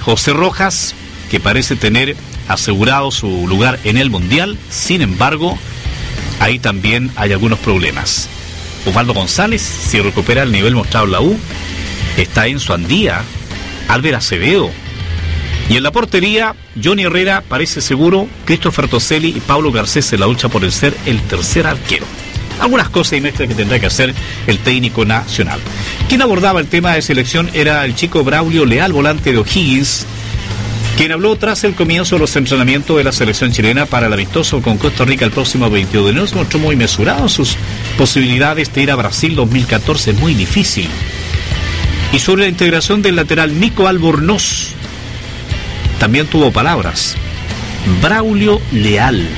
José 0.00 0.32
Rojas, 0.32 0.94
que 1.30 1.38
parece 1.40 1.76
tener 1.76 2.16
asegurado 2.48 3.12
su 3.12 3.46
lugar 3.46 3.78
en 3.84 3.96
el 3.96 4.10
Mundial. 4.10 4.58
Sin 4.70 5.02
embargo, 5.02 5.56
ahí 6.40 6.58
también 6.58 7.10
hay 7.14 7.32
algunos 7.32 7.60
problemas. 7.60 8.28
Osvaldo 8.86 9.14
González, 9.14 9.62
si 9.62 10.00
recupera 10.00 10.42
el 10.42 10.52
nivel 10.52 10.74
mostrado 10.74 11.06
en 11.06 11.12
la 11.12 11.20
U, 11.20 11.38
está 12.16 12.46
en 12.46 12.60
su 12.60 12.72
andía. 12.72 13.22
Álvaro 13.88 14.18
Acevedo. 14.18 14.70
Y 15.68 15.76
en 15.76 15.82
la 15.82 15.92
portería, 15.92 16.54
Johnny 16.82 17.04
Herrera 17.04 17.42
parece 17.48 17.80
seguro, 17.80 18.28
Christopher 18.44 18.88
Toselli 18.88 19.28
y 19.28 19.40
Pablo 19.40 19.70
Garcés 19.72 20.12
en 20.12 20.20
la 20.20 20.26
lucha 20.26 20.48
por 20.48 20.64
el 20.64 20.72
ser 20.72 20.96
el 21.06 21.20
tercer 21.22 21.66
arquero. 21.66 22.06
Algunas 22.60 22.88
cosas 22.88 23.20
mezclas 23.20 23.48
que 23.48 23.54
tendrá 23.54 23.78
que 23.78 23.86
hacer 23.86 24.14
el 24.46 24.58
técnico 24.58 25.04
nacional. 25.04 25.60
Quien 26.08 26.22
abordaba 26.22 26.60
el 26.60 26.66
tema 26.66 26.94
de 26.94 27.02
selección 27.02 27.50
era 27.54 27.84
el 27.84 27.94
chico 27.94 28.22
Braulio 28.22 28.66
Leal, 28.66 28.92
volante 28.92 29.32
de 29.32 29.38
O'Higgins, 29.38 30.06
quien 30.96 31.12
habló 31.12 31.36
tras 31.36 31.64
el 31.64 31.74
comienzo 31.74 32.16
de 32.16 32.20
los 32.20 32.36
entrenamientos 32.36 32.96
de 32.96 33.04
la 33.04 33.12
selección 33.12 33.52
chilena 33.52 33.86
para 33.86 34.06
el 34.06 34.12
amistoso 34.12 34.60
con 34.60 34.78
Costa 34.78 35.04
Rica 35.04 35.24
el 35.24 35.30
próximo 35.30 35.70
22 35.70 36.04
de 36.04 36.10
enero, 36.10 36.26
se 36.26 36.36
mostró 36.36 36.58
muy 36.58 36.76
mesurado 36.76 37.28
sus 37.28 37.56
posibilidades 37.96 38.72
de 38.72 38.82
ir 38.82 38.90
a 38.90 38.96
Brasil 38.96 39.34
2014, 39.34 40.12
muy 40.14 40.34
difícil. 40.34 40.88
Y 42.12 42.18
sobre 42.18 42.42
la 42.42 42.48
integración 42.48 43.02
del 43.02 43.16
lateral 43.16 43.58
Nico 43.58 43.86
Albornoz, 43.86 44.74
también 45.98 46.26
tuvo 46.26 46.50
palabras. 46.50 47.14
Braulio 48.02 48.60
Leal, 48.72 49.28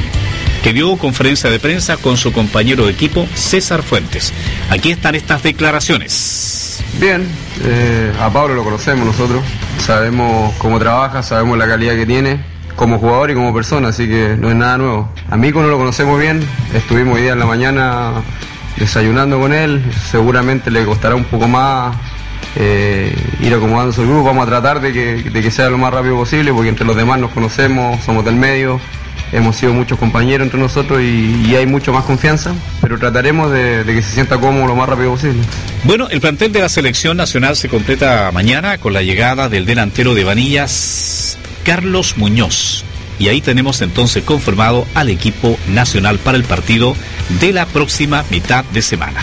que 0.62 0.72
dio 0.72 0.96
conferencia 0.96 1.50
de 1.50 1.58
prensa 1.58 1.96
con 1.96 2.16
su 2.16 2.32
compañero 2.32 2.86
de 2.86 2.92
equipo 2.92 3.26
César 3.34 3.82
Fuentes. 3.82 4.32
Aquí 4.70 4.90
están 4.90 5.14
estas 5.14 5.42
declaraciones. 5.42 6.82
Bien, 7.00 7.26
eh, 7.64 8.12
a 8.20 8.32
Pablo 8.32 8.54
lo 8.54 8.64
conocemos 8.64 9.06
nosotros, 9.06 9.42
sabemos 9.82 10.54
cómo 10.58 10.78
trabaja, 10.78 11.24
sabemos 11.24 11.58
la 11.58 11.66
calidad 11.66 11.94
que 11.94 12.06
tiene 12.06 12.40
como 12.76 12.98
jugador 12.98 13.32
y 13.32 13.34
como 13.34 13.52
persona, 13.52 13.88
así 13.88 14.08
que 14.08 14.36
no 14.38 14.48
es 14.48 14.54
nada 14.54 14.78
nuevo. 14.78 15.12
A 15.28 15.36
Mico 15.36 15.60
no 15.60 15.68
lo 15.68 15.76
conocemos 15.76 16.20
bien, 16.20 16.40
estuvimos 16.72 17.16
hoy 17.16 17.22
día 17.22 17.32
en 17.32 17.40
la 17.40 17.46
mañana 17.46 18.12
desayunando 18.76 19.40
con 19.40 19.52
él, 19.52 19.82
seguramente 20.08 20.70
le 20.70 20.84
costará 20.84 21.16
un 21.16 21.24
poco 21.24 21.48
más 21.48 21.96
eh, 22.54 23.12
ir 23.40 23.52
acomodando 23.52 23.92
su 23.92 24.02
grupo, 24.02 24.22
vamos 24.22 24.46
a 24.46 24.50
tratar 24.50 24.80
de 24.80 24.92
que, 24.92 25.16
de 25.16 25.42
que 25.42 25.50
sea 25.50 25.68
lo 25.68 25.78
más 25.78 25.92
rápido 25.92 26.16
posible, 26.16 26.52
porque 26.52 26.68
entre 26.68 26.86
los 26.86 26.96
demás 26.96 27.18
nos 27.18 27.32
conocemos, 27.32 28.02
somos 28.04 28.24
del 28.24 28.36
medio, 28.36 28.80
hemos 29.32 29.56
sido 29.56 29.72
muchos 29.72 29.98
compañeros 29.98 30.44
entre 30.44 30.60
nosotros 30.60 31.00
y, 31.00 31.54
hay 31.56 31.66
mucho 31.66 31.92
más 31.92 32.04
confianza, 32.04 32.54
pero 32.80 32.98
trataremos 32.98 33.50
de, 33.50 33.82
que 33.84 34.02
se 34.02 34.14
sienta 34.14 34.38
cómodo 34.38 34.68
lo 34.68 34.76
más 34.76 34.88
rápido 34.88 35.12
posible. 35.12 35.42
Bueno, 35.84 36.08
el 36.10 36.20
plantel 36.20 36.52
de 36.52 36.60
la 36.60 36.68
selección 36.68 37.16
nacional 37.16 37.56
se 37.56 37.68
completa 37.68 38.30
mañana 38.32 38.78
con 38.78 38.92
la 38.92 39.02
llegada 39.02 39.48
del 39.48 39.66
delantero 39.66 40.14
de 40.14 40.24
Vanillas, 40.24 41.38
Carlos 41.64 42.16
Muñoz. 42.16 42.84
y 43.18 43.28
ahí 43.28 43.40
tenemos 43.40 43.82
entonces 43.82 44.24
confirmado 44.24 44.86
al 44.94 45.10
equipo 45.10 45.58
nacional 45.68 46.18
para 46.18 46.36
el 46.36 46.44
partido 46.44 46.96
de 47.40 47.52
la 47.52 47.66
próxima 47.66 48.24
mitad 48.30 48.64
de 48.64 48.82
semana. 48.82 49.22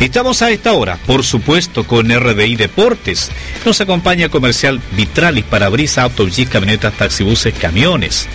Estamos 0.00 0.42
a 0.42 0.50
esta 0.50 0.72
hora, 0.72 0.98
por 1.06 1.24
supuesto, 1.24 1.84
con 1.84 2.10
RDI 2.10 2.56
Deportes. 2.56 3.30
Nos 3.64 3.80
acompaña 3.80 4.28
comercial 4.28 4.80
Vitralis, 4.96 5.44
Brisa, 5.70 6.02
autobús, 6.02 6.40
camionetas, 6.50 6.94
taxibuses, 6.94 7.54
camiones. 7.54 8.28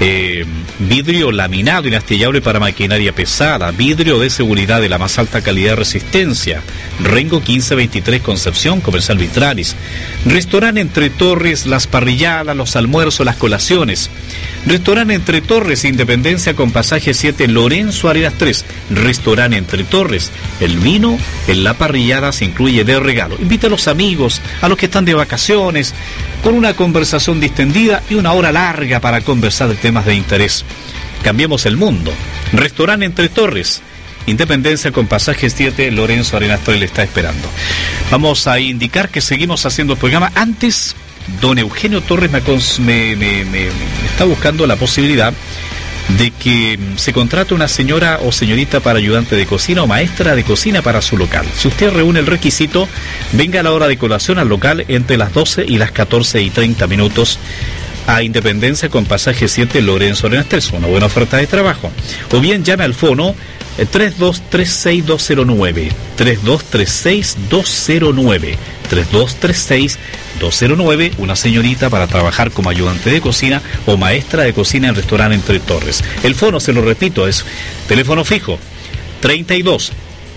Eh, 0.00 0.44
vidrio 0.80 1.30
laminado 1.30 1.86
inastillable 1.86 2.42
para 2.42 2.58
maquinaria 2.58 3.14
pesada, 3.14 3.70
vidrio 3.70 4.18
de 4.18 4.28
seguridad 4.28 4.80
de 4.80 4.88
la 4.88 4.98
más 4.98 5.18
alta 5.18 5.40
calidad 5.40 5.70
de 5.70 5.76
resistencia, 5.76 6.62
Rengo 7.00 7.38
1523 7.38 8.20
Concepción, 8.20 8.80
Comercial 8.80 9.18
Vitralis, 9.18 9.76
restaurante 10.26 10.80
Entre 10.80 11.10
Torres, 11.10 11.66
las 11.66 11.86
parrilladas, 11.86 12.56
los 12.56 12.74
almuerzos, 12.74 13.24
las 13.24 13.36
colaciones, 13.36 14.10
restaurante 14.66 15.14
Entre 15.14 15.40
Torres, 15.40 15.84
Independencia 15.84 16.54
con 16.54 16.70
pasaje 16.70 17.14
7, 17.14 17.48
Lorenzo 17.48 18.08
Arenas 18.08 18.34
3, 18.38 18.64
restaurante 18.90 19.56
Entre 19.56 19.84
Torres, 19.84 20.30
el 20.60 20.78
vino 20.78 21.18
en 21.46 21.64
la 21.64 21.74
parrillada 21.74 22.32
se 22.32 22.44
incluye 22.44 22.84
de 22.84 22.98
regalo, 22.98 23.36
invita 23.40 23.66
a 23.66 23.70
los 23.70 23.88
amigos, 23.88 24.40
a 24.62 24.68
los 24.68 24.78
que 24.78 24.86
están 24.86 25.04
de 25.04 25.14
vacaciones, 25.14 25.94
con 26.42 26.54
una 26.54 26.74
conversación 26.74 27.40
distendida 27.40 28.02
y 28.08 28.14
una 28.14 28.32
hora 28.32 28.52
larga 28.52 29.00
para 29.00 29.20
conversar 29.20 29.68
de 29.68 29.76
temas 29.76 30.06
de 30.06 30.14
interés. 30.14 30.64
Cambiemos 31.22 31.64
el 31.64 31.76
mundo. 31.76 32.12
Restaurante 32.52 33.06
Entre 33.06 33.28
Torres. 33.28 33.80
Independencia 34.26 34.90
con 34.90 35.06
pasaje 35.06 35.50
7, 35.50 35.90
Lorenzo 35.90 36.36
Arenas 36.36 36.66
le 36.66 36.84
está 36.84 37.02
esperando. 37.02 37.48
Vamos 38.10 38.46
a 38.46 38.58
indicar 38.58 39.10
que 39.10 39.20
seguimos 39.20 39.66
haciendo 39.66 39.94
el 39.94 39.98
programa. 39.98 40.32
Antes, 40.34 40.96
don 41.40 41.58
Eugenio 41.58 42.00
Torres 42.00 42.30
me, 42.80 43.16
me 43.16 43.68
está 44.06 44.24
buscando 44.24 44.66
la 44.66 44.76
posibilidad 44.76 45.32
de 46.18 46.30
que 46.30 46.78
se 46.96 47.12
contrate 47.12 47.54
una 47.54 47.68
señora 47.68 48.20
o 48.22 48.30
señorita 48.30 48.80
para 48.80 48.98
ayudante 48.98 49.36
de 49.36 49.46
cocina 49.46 49.82
o 49.82 49.86
maestra 49.86 50.36
de 50.36 50.44
cocina 50.44 50.82
para 50.82 51.02
su 51.02 51.16
local. 51.16 51.46
Si 51.56 51.68
usted 51.68 51.90
reúne 51.90 52.20
el 52.20 52.26
requisito, 52.26 52.88
venga 53.32 53.60
a 53.60 53.62
la 53.62 53.72
hora 53.72 53.88
de 53.88 53.96
colación 53.96 54.38
al 54.38 54.48
local 54.48 54.84
entre 54.88 55.16
las 55.16 55.32
12 55.32 55.64
y 55.66 55.78
las 55.78 55.92
14 55.92 56.42
y 56.42 56.50
30 56.50 56.86
minutos 56.86 57.38
a 58.06 58.22
Independencia 58.22 58.90
con 58.90 59.06
pasaje 59.06 59.48
7 59.48 59.80
Lorenzo 59.80 60.26
Arenas 60.26 60.70
una 60.72 60.86
buena 60.86 61.06
oferta 61.06 61.38
de 61.38 61.46
trabajo. 61.46 61.90
O 62.32 62.40
bien 62.40 62.62
llame 62.64 62.84
al 62.84 62.94
fono 62.94 63.34
3236-209, 63.78 65.90
3236-209, 66.16 68.56
3236-209, 70.40 71.12
una 71.18 71.36
señorita 71.36 71.90
para 71.90 72.06
trabajar 72.06 72.50
como 72.50 72.70
ayudante 72.70 73.10
de 73.10 73.20
cocina 73.20 73.62
o 73.86 73.96
maestra 73.96 74.44
de 74.44 74.52
cocina 74.52 74.88
en 74.88 74.94
restaurante 74.94 75.34
Entre 75.34 75.60
Torres. 75.60 76.02
El 76.22 76.34
fono, 76.34 76.60
se 76.60 76.72
lo 76.72 76.82
repito, 76.82 77.26
es 77.26 77.44
teléfono 77.88 78.24
fijo 78.24 78.58
32 79.20 79.92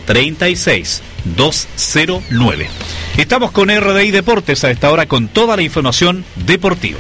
36 0.06 1.02
209. 1.36 2.70
Estamos 3.18 3.52
con 3.52 3.70
RDI 3.70 4.12
Deportes 4.12 4.64
a 4.64 4.72
esta 4.72 4.92
hora 4.92 5.08
con 5.08 5.28
toda 5.28 5.56
la 5.56 5.62
información 5.62 6.24
deportiva. 6.36 7.00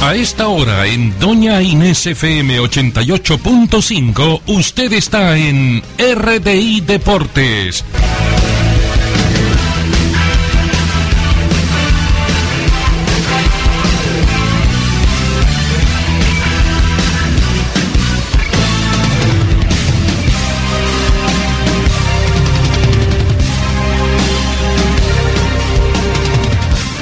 A 0.00 0.14
esta 0.14 0.46
hora 0.46 0.86
en 0.86 1.18
Doña 1.18 1.60
Inés 1.60 2.06
FM 2.06 2.60
88.5, 2.60 4.42
usted 4.46 4.92
está 4.92 5.36
en 5.36 5.82
RDI 5.98 6.82
Deportes. 6.82 7.84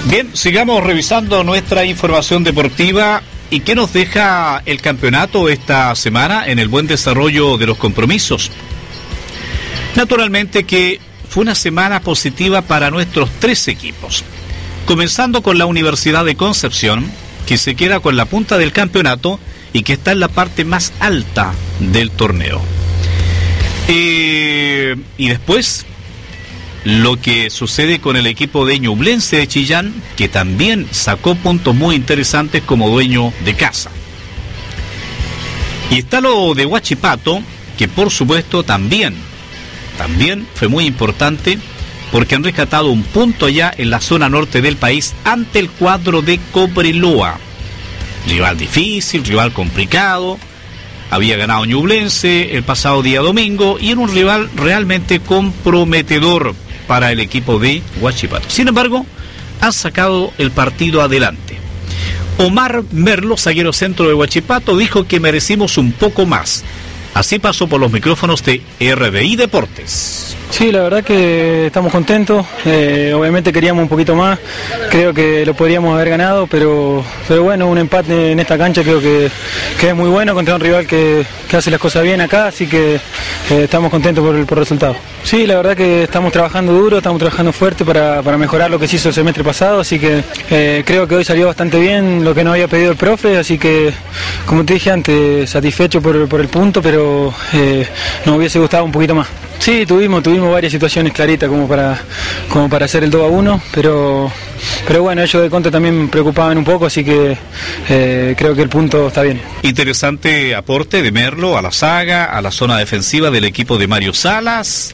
Bien, 0.08 0.30
sigamos 0.36 0.84
revisando 0.84 1.42
nuestra 1.42 1.84
información 1.84 2.44
deportiva. 2.44 3.22
¿Y 3.50 3.60
qué 3.60 3.74
nos 3.74 3.92
deja 3.92 4.62
el 4.64 4.80
campeonato 4.80 5.48
esta 5.48 5.92
semana 5.96 6.46
en 6.46 6.60
el 6.60 6.68
buen 6.68 6.86
desarrollo 6.86 7.58
de 7.58 7.66
los 7.66 7.76
compromisos? 7.76 8.52
Naturalmente 9.96 10.62
que 10.62 11.00
fue 11.28 11.42
una 11.42 11.56
semana 11.56 12.00
positiva 12.00 12.62
para 12.62 12.90
nuestros 12.90 13.30
tres 13.40 13.66
equipos. 13.66 14.22
Comenzando 14.84 15.42
con 15.42 15.58
la 15.58 15.66
Universidad 15.66 16.24
de 16.24 16.36
Concepción, 16.36 17.10
que 17.44 17.58
se 17.58 17.74
queda 17.74 17.98
con 17.98 18.16
la 18.16 18.26
punta 18.26 18.58
del 18.58 18.72
campeonato 18.72 19.40
y 19.72 19.82
que 19.82 19.94
está 19.94 20.12
en 20.12 20.20
la 20.20 20.28
parte 20.28 20.64
más 20.64 20.92
alta 21.00 21.52
del 21.80 22.12
torneo. 22.12 22.62
Eh, 23.88 24.94
y 25.18 25.28
después 25.28 25.84
lo 26.86 27.20
que 27.20 27.50
sucede 27.50 27.98
con 27.98 28.14
el 28.14 28.28
equipo 28.28 28.64
de 28.64 28.78
Ñublense 28.78 29.38
de 29.38 29.48
Chillán, 29.48 29.92
que 30.16 30.28
también 30.28 30.86
sacó 30.92 31.34
puntos 31.34 31.74
muy 31.74 31.96
interesantes 31.96 32.62
como 32.62 32.88
dueño 32.88 33.32
de 33.44 33.54
casa. 33.54 33.90
Y 35.90 35.98
está 35.98 36.20
lo 36.20 36.54
de 36.54 36.64
Huachipato, 36.64 37.42
que 37.76 37.88
por 37.88 38.12
supuesto 38.12 38.62
también, 38.62 39.16
también 39.98 40.46
fue 40.54 40.68
muy 40.68 40.86
importante 40.86 41.58
porque 42.12 42.36
han 42.36 42.44
rescatado 42.44 42.92
un 42.92 43.02
punto 43.02 43.46
allá 43.46 43.74
en 43.76 43.90
la 43.90 44.00
zona 44.00 44.28
norte 44.28 44.62
del 44.62 44.76
país 44.76 45.12
ante 45.24 45.58
el 45.58 45.68
cuadro 45.70 46.22
de 46.22 46.38
Cobreloa. 46.52 47.40
Rival 48.28 48.56
difícil, 48.56 49.24
rival 49.24 49.52
complicado. 49.52 50.38
Había 51.10 51.36
ganado 51.36 51.64
Ñublense 51.64 52.56
el 52.56 52.62
pasado 52.62 53.02
día 53.02 53.22
domingo 53.22 53.76
y 53.80 53.90
era 53.90 54.00
un 54.00 54.14
rival 54.14 54.50
realmente 54.54 55.18
comprometedor 55.18 56.54
para 56.86 57.12
el 57.12 57.20
equipo 57.20 57.58
de 57.58 57.82
Huachipato. 58.00 58.48
Sin 58.48 58.68
embargo, 58.68 59.06
han 59.60 59.72
sacado 59.72 60.32
el 60.38 60.50
partido 60.50 61.02
adelante. 61.02 61.58
Omar 62.38 62.82
Merlo, 62.92 63.36
zaguero 63.36 63.72
centro 63.72 64.08
de 64.08 64.14
Huachipato, 64.14 64.76
dijo 64.76 65.06
que 65.06 65.20
merecimos 65.20 65.78
un 65.78 65.92
poco 65.92 66.26
más. 66.26 66.64
Así 67.14 67.38
pasó 67.38 67.66
por 67.66 67.80
los 67.80 67.90
micrófonos 67.90 68.44
de 68.44 68.60
RDI 68.78 69.36
Deportes. 69.36 70.36
Sí, 70.50 70.70
la 70.70 70.82
verdad 70.82 71.02
que 71.02 71.68
estamos 71.68 71.90
contentos. 71.90 72.44
Eh, 72.66 73.14
obviamente 73.16 73.54
queríamos 73.54 73.84
un 73.84 73.88
poquito 73.88 74.14
más. 74.14 74.38
Creo 74.90 75.14
que 75.14 75.46
lo 75.46 75.54
podríamos 75.54 75.94
haber 75.94 76.10
ganado, 76.10 76.46
pero, 76.46 77.02
pero 77.26 77.42
bueno, 77.42 77.68
un 77.68 77.78
empate 77.78 78.32
en 78.32 78.40
esta 78.40 78.58
cancha 78.58 78.82
creo 78.82 79.00
que, 79.00 79.30
es 79.80 79.94
muy 79.94 80.10
bueno 80.10 80.34
contra 80.34 80.56
un 80.56 80.60
rival 80.60 80.86
que, 80.86 81.24
hace 81.56 81.70
las 81.70 81.80
cosas 81.80 82.02
bien 82.02 82.20
acá, 82.20 82.48
así 82.48 82.66
que 82.66 82.96
eh, 82.96 83.00
estamos 83.64 83.90
contentos 83.90 84.22
por 84.22 84.36
el, 84.36 84.44
por 84.44 84.58
resultado. 84.58 84.94
Sí, 85.26 85.44
la 85.44 85.56
verdad 85.56 85.76
que 85.76 86.04
estamos 86.04 86.32
trabajando 86.32 86.72
duro, 86.72 86.98
estamos 86.98 87.18
trabajando 87.18 87.52
fuerte 87.52 87.84
para, 87.84 88.22
mejorar 88.38 88.70
lo 88.70 88.78
que 88.78 88.86
se 88.86 88.94
hizo 88.94 89.08
el 89.08 89.14
semestre 89.14 89.42
pasado, 89.42 89.80
así 89.80 89.98
que 89.98 90.22
eh, 90.50 90.84
creo 90.86 91.08
que 91.08 91.16
hoy 91.16 91.24
salió 91.24 91.48
bastante 91.48 91.80
bien 91.80 92.24
lo 92.24 92.32
que 92.32 92.44
nos 92.44 92.52
había 92.52 92.68
pedido 92.68 92.92
el 92.92 92.96
profe, 92.96 93.36
así 93.36 93.58
que 93.58 93.92
como 94.46 94.64
te 94.64 94.74
dije 94.74 94.92
antes, 94.92 95.50
satisfecho 95.50 96.00
por, 96.00 96.28
por 96.28 96.40
el 96.40 96.46
punto, 96.46 96.80
pero 96.80 97.34
nos 98.24 98.36
hubiese 98.36 98.60
gustado 98.60 98.84
un 98.84 98.92
poquito 98.92 99.16
más. 99.16 99.26
Sí, 99.58 99.84
tuvimos, 99.84 100.22
tuvimos 100.22 100.52
varias 100.52 100.70
situaciones 100.70 101.12
claritas 101.12 101.48
como 101.48 101.66
para, 101.66 101.98
como 102.48 102.68
para 102.68 102.84
hacer 102.84 103.02
el 103.02 103.10
2 103.10 103.22
a 103.22 103.26
1, 103.26 103.62
pero, 103.74 104.30
pero 104.86 105.02
bueno, 105.02 105.22
ellos 105.22 105.42
de 105.42 105.50
contra 105.50 105.72
también 105.72 106.08
preocupaban 106.08 106.56
un 106.56 106.64
poco, 106.64 106.86
así 106.86 107.02
que 107.02 107.36
eh, 107.88 108.34
creo 108.38 108.54
que 108.54 108.62
el 108.62 108.68
punto 108.68 109.08
está 109.08 109.22
bien. 109.22 109.40
Interesante 109.62 110.54
aporte 110.54 111.02
de 111.02 111.10
Merlo 111.10 111.58
a 111.58 111.62
la 111.62 111.72
saga, 111.72 112.26
a 112.26 112.40
la 112.40 112.52
zona 112.52 112.78
defensiva 112.78 113.32
del 113.32 113.42
equipo 113.42 113.76
de 113.76 113.88
Mario 113.88 114.14
Salas. 114.14 114.92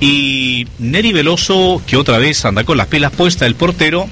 Y 0.00 0.66
Neri 0.78 1.12
Veloso, 1.12 1.80
que 1.86 1.96
otra 1.96 2.18
vez 2.18 2.44
anda 2.44 2.64
con 2.64 2.76
las 2.76 2.88
pilas 2.88 3.12
puestas, 3.12 3.46
el 3.46 3.54
portero, 3.54 4.08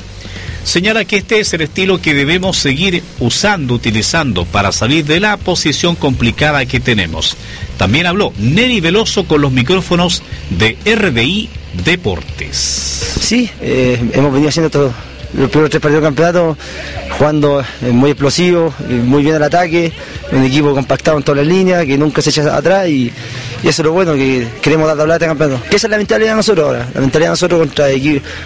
señala 0.64 1.04
que 1.04 1.18
este 1.18 1.40
es 1.40 1.52
el 1.52 1.60
estilo 1.60 2.00
que 2.00 2.14
debemos 2.14 2.56
seguir 2.56 3.02
usando, 3.20 3.74
utilizando 3.74 4.46
para 4.46 4.72
salir 4.72 5.04
de 5.04 5.20
la 5.20 5.36
posición 5.36 5.94
complicada 5.94 6.64
que 6.66 6.80
tenemos. 6.80 7.36
También 7.76 8.06
habló 8.06 8.32
Neri 8.38 8.80
Veloso 8.80 9.24
con 9.26 9.42
los 9.42 9.52
micrófonos 9.52 10.22
de 10.50 10.76
RDI 10.84 11.50
Deportes. 11.84 13.16
Sí, 13.20 13.50
eh, 13.60 13.98
hemos 14.12 14.32
venido 14.32 14.48
haciendo 14.48 14.70
todo 14.70 14.94
los 15.36 15.50
primeros 15.50 15.70
tres 15.70 15.80
partidos 15.80 16.02
del 16.02 16.08
campeonato, 16.08 16.56
jugando 17.18 17.60
eh, 17.60 17.90
muy 17.90 18.10
explosivo, 18.10 18.72
eh, 18.88 18.92
muy 18.92 19.22
bien 19.22 19.36
al 19.36 19.42
ataque, 19.42 19.92
un 20.32 20.44
equipo 20.44 20.74
compactado 20.74 21.16
en 21.18 21.22
todas 21.22 21.38
las 21.38 21.46
líneas, 21.46 21.84
que 21.84 21.98
nunca 21.98 22.22
se 22.22 22.30
echa 22.30 22.54
atrás 22.56 22.88
y, 22.88 23.12
eso 23.62 23.80
es 23.82 23.86
lo 23.86 23.92
bueno, 23.92 24.12
que 24.12 24.46
queremos 24.60 24.86
dar 24.86 24.96
tabla 24.96 25.14
este 25.14 25.26
campeonato. 25.26 25.64
esa 25.70 25.86
es 25.86 25.90
la 25.90 25.96
mentalidad 25.96 26.30
de 26.30 26.36
nosotros 26.36 26.66
ahora, 26.66 26.88
la 26.94 27.00
mentalidad 27.00 27.30
de 27.30 27.32
nosotros 27.32 27.58
contra, 27.60 27.86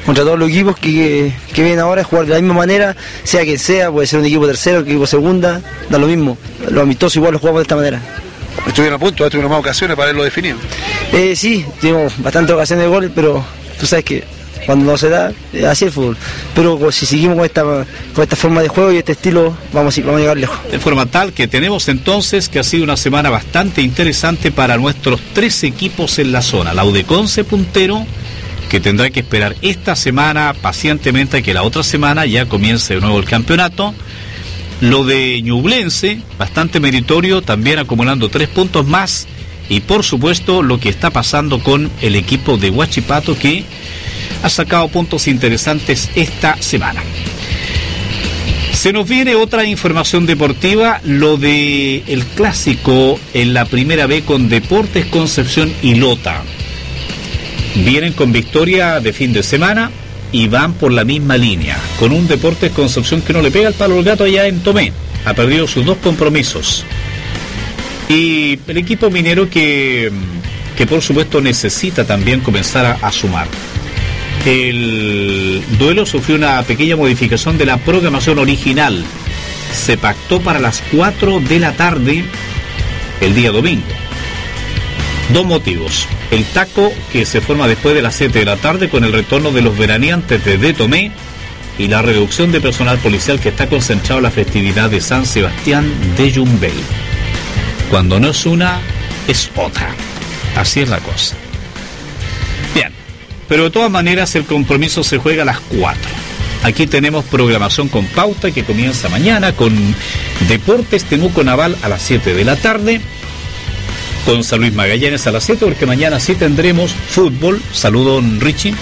contra 0.06 0.24
todos 0.24 0.38
los 0.38 0.48
equipos 0.48 0.78
que, 0.78 1.32
vienen 1.54 1.80
ahora, 1.80 2.02
es 2.02 2.06
jugar 2.06 2.26
de 2.26 2.34
la 2.34 2.40
misma 2.40 2.54
manera, 2.54 2.96
sea 3.24 3.42
quien 3.42 3.58
sea, 3.58 3.90
puede 3.90 4.06
ser 4.06 4.20
un 4.20 4.26
equipo 4.26 4.46
tercero, 4.46 4.80
un 4.80 4.86
equipo 4.86 5.06
segunda, 5.06 5.60
da 5.90 5.98
lo 5.98 6.06
mismo, 6.06 6.38
los 6.70 6.82
amistosos 6.82 7.16
igual 7.16 7.32
los 7.32 7.40
jugamos 7.40 7.60
de 7.60 7.62
esta 7.62 7.76
manera. 7.76 8.00
Estuvieron 8.66 8.96
a 8.96 8.98
punto, 8.98 9.28
tuvieron 9.30 9.50
más 9.50 9.60
ocasiones 9.60 9.96
para 9.96 10.06
haberlo 10.06 10.24
definido. 10.24 10.56
Eh, 11.12 11.34
sí, 11.36 11.64
tuvimos 11.80 12.12
bastantes 12.18 12.54
ocasiones 12.54 12.84
de 12.84 12.88
gol, 12.88 13.12
pero 13.14 13.44
tú 13.78 13.86
sabes 13.86 14.04
que 14.04 14.37
cuando 14.68 14.84
no 14.84 14.98
se 14.98 15.08
da, 15.08 15.32
eh, 15.54 15.64
así 15.64 15.86
el 15.86 15.92
fútbol. 15.92 16.16
Pero 16.54 16.92
si 16.92 17.06
seguimos 17.06 17.36
con 17.38 17.46
esta, 17.46 17.62
con 17.62 18.22
esta 18.22 18.36
forma 18.36 18.60
de 18.60 18.68
juego 18.68 18.92
y 18.92 18.98
este 18.98 19.12
estilo, 19.12 19.56
vamos, 19.72 19.98
vamos 20.00 20.16
a 20.16 20.20
llegar 20.20 20.36
lejos. 20.36 20.58
De 20.70 20.78
forma 20.78 21.06
tal 21.06 21.32
que 21.32 21.48
tenemos 21.48 21.88
entonces 21.88 22.50
que 22.50 22.58
ha 22.58 22.62
sido 22.62 22.84
una 22.84 22.98
semana 22.98 23.30
bastante 23.30 23.80
interesante 23.80 24.52
para 24.52 24.76
nuestros 24.76 25.22
tres 25.32 25.64
equipos 25.64 26.18
en 26.18 26.32
la 26.32 26.42
zona. 26.42 26.74
La 26.74 26.84
Udeconce 26.84 27.44
puntero, 27.44 28.04
que 28.68 28.78
tendrá 28.78 29.08
que 29.08 29.20
esperar 29.20 29.56
esta 29.62 29.96
semana 29.96 30.54
pacientemente 30.60 31.38
a 31.38 31.42
que 31.42 31.54
la 31.54 31.62
otra 31.62 31.82
semana 31.82 32.26
ya 32.26 32.44
comience 32.44 32.92
de 32.92 33.00
nuevo 33.00 33.18
el 33.18 33.24
campeonato. 33.24 33.94
Lo 34.82 35.02
de 35.02 35.40
Ñublense, 35.40 36.20
bastante 36.38 36.78
meritorio, 36.78 37.40
también 37.40 37.78
acumulando 37.78 38.28
tres 38.28 38.48
puntos 38.48 38.86
más. 38.86 39.26
Y 39.70 39.80
por 39.80 40.04
supuesto 40.04 40.62
lo 40.62 40.78
que 40.78 40.90
está 40.90 41.08
pasando 41.08 41.62
con 41.62 41.90
el 42.02 42.16
equipo 42.16 42.58
de 42.58 42.68
Huachipato 42.68 43.34
que 43.38 43.64
ha 44.42 44.48
sacado 44.48 44.88
puntos 44.88 45.28
interesantes 45.28 46.10
esta 46.14 46.60
semana. 46.60 47.02
Se 48.72 48.92
nos 48.92 49.08
viene 49.08 49.34
otra 49.34 49.64
información 49.64 50.24
deportiva, 50.24 51.00
lo 51.04 51.36
de 51.36 52.04
el 52.06 52.24
clásico 52.24 53.18
en 53.34 53.52
la 53.52 53.64
primera 53.64 54.06
B 54.06 54.22
con 54.22 54.48
Deportes 54.48 55.06
Concepción 55.06 55.72
y 55.82 55.96
Lota. 55.96 56.42
Vienen 57.74 58.12
con 58.12 58.30
victoria 58.30 59.00
de 59.00 59.12
fin 59.12 59.32
de 59.32 59.42
semana 59.42 59.90
y 60.30 60.46
van 60.46 60.74
por 60.74 60.92
la 60.92 61.04
misma 61.04 61.36
línea, 61.36 61.76
con 61.98 62.12
un 62.12 62.28
Deportes 62.28 62.70
Concepción 62.70 63.20
que 63.22 63.32
no 63.32 63.42
le 63.42 63.50
pega 63.50 63.68
el 63.68 63.74
palo 63.74 63.98
al 63.98 64.04
gato 64.04 64.24
allá 64.24 64.46
en 64.46 64.60
Tomé. 64.60 64.92
Ha 65.24 65.34
perdido 65.34 65.66
sus 65.66 65.84
dos 65.84 65.98
compromisos. 65.98 66.84
Y 68.08 68.58
el 68.66 68.76
equipo 68.76 69.10
minero 69.10 69.50
que, 69.50 70.10
que 70.76 70.86
por 70.86 71.02
supuesto 71.02 71.40
necesita 71.40 72.06
también 72.06 72.40
comenzar 72.40 72.86
a, 72.86 72.92
a 73.02 73.10
sumar. 73.10 73.48
El 74.48 75.62
duelo 75.78 76.06
sufrió 76.06 76.36
una 76.36 76.62
pequeña 76.62 76.96
modificación 76.96 77.58
de 77.58 77.66
la 77.66 77.76
programación 77.76 78.38
original. 78.38 79.04
Se 79.74 79.98
pactó 79.98 80.40
para 80.40 80.58
las 80.58 80.82
4 80.90 81.40
de 81.40 81.58
la 81.58 81.72
tarde 81.74 82.24
el 83.20 83.34
día 83.34 83.50
domingo. 83.50 83.84
Dos 85.34 85.44
motivos. 85.44 86.06
El 86.30 86.46
taco 86.46 86.90
que 87.12 87.26
se 87.26 87.42
forma 87.42 87.68
después 87.68 87.94
de 87.94 88.00
las 88.00 88.14
7 88.14 88.38
de 88.38 88.46
la 88.46 88.56
tarde 88.56 88.88
con 88.88 89.04
el 89.04 89.12
retorno 89.12 89.50
de 89.50 89.60
los 89.60 89.76
veraneantes 89.76 90.42
de 90.42 90.72
Tomé 90.72 91.12
y 91.76 91.88
la 91.88 92.00
reducción 92.00 92.50
de 92.50 92.62
personal 92.62 92.96
policial 93.00 93.40
que 93.40 93.50
está 93.50 93.66
concentrado 93.68 94.20
en 94.20 94.24
la 94.24 94.30
festividad 94.30 94.88
de 94.88 95.02
San 95.02 95.26
Sebastián 95.26 95.92
de 96.16 96.32
Yumbel. 96.32 96.72
Cuando 97.90 98.18
no 98.18 98.30
es 98.30 98.46
una, 98.46 98.80
es 99.26 99.50
otra. 99.56 99.90
Así 100.56 100.80
es 100.80 100.88
la 100.88 101.00
cosa. 101.00 101.36
Pero 103.48 103.64
de 103.64 103.70
todas 103.70 103.90
maneras 103.90 104.34
el 104.34 104.44
compromiso 104.44 105.02
se 105.02 105.18
juega 105.18 105.42
a 105.42 105.46
las 105.46 105.60
4. 105.60 106.00
Aquí 106.64 106.86
tenemos 106.86 107.24
programación 107.24 107.88
con 107.88 108.04
pauta 108.06 108.50
que 108.50 108.64
comienza 108.64 109.08
mañana 109.08 109.52
con 109.52 109.74
Deportes 110.48 111.04
Temuco 111.04 111.44
Naval 111.44 111.76
a 111.82 111.88
las 111.88 112.02
7 112.02 112.34
de 112.34 112.44
la 112.44 112.56
tarde, 112.56 113.00
con 114.26 114.42
San 114.44 114.60
Luis 114.60 114.74
Magallanes 114.74 115.26
a 115.26 115.30
las 115.30 115.44
7, 115.44 115.64
porque 115.64 115.86
mañana 115.86 116.20
sí 116.20 116.34
tendremos 116.34 116.92
fútbol. 116.92 117.62
Saludo 117.72 118.20
Richie, 118.40 118.74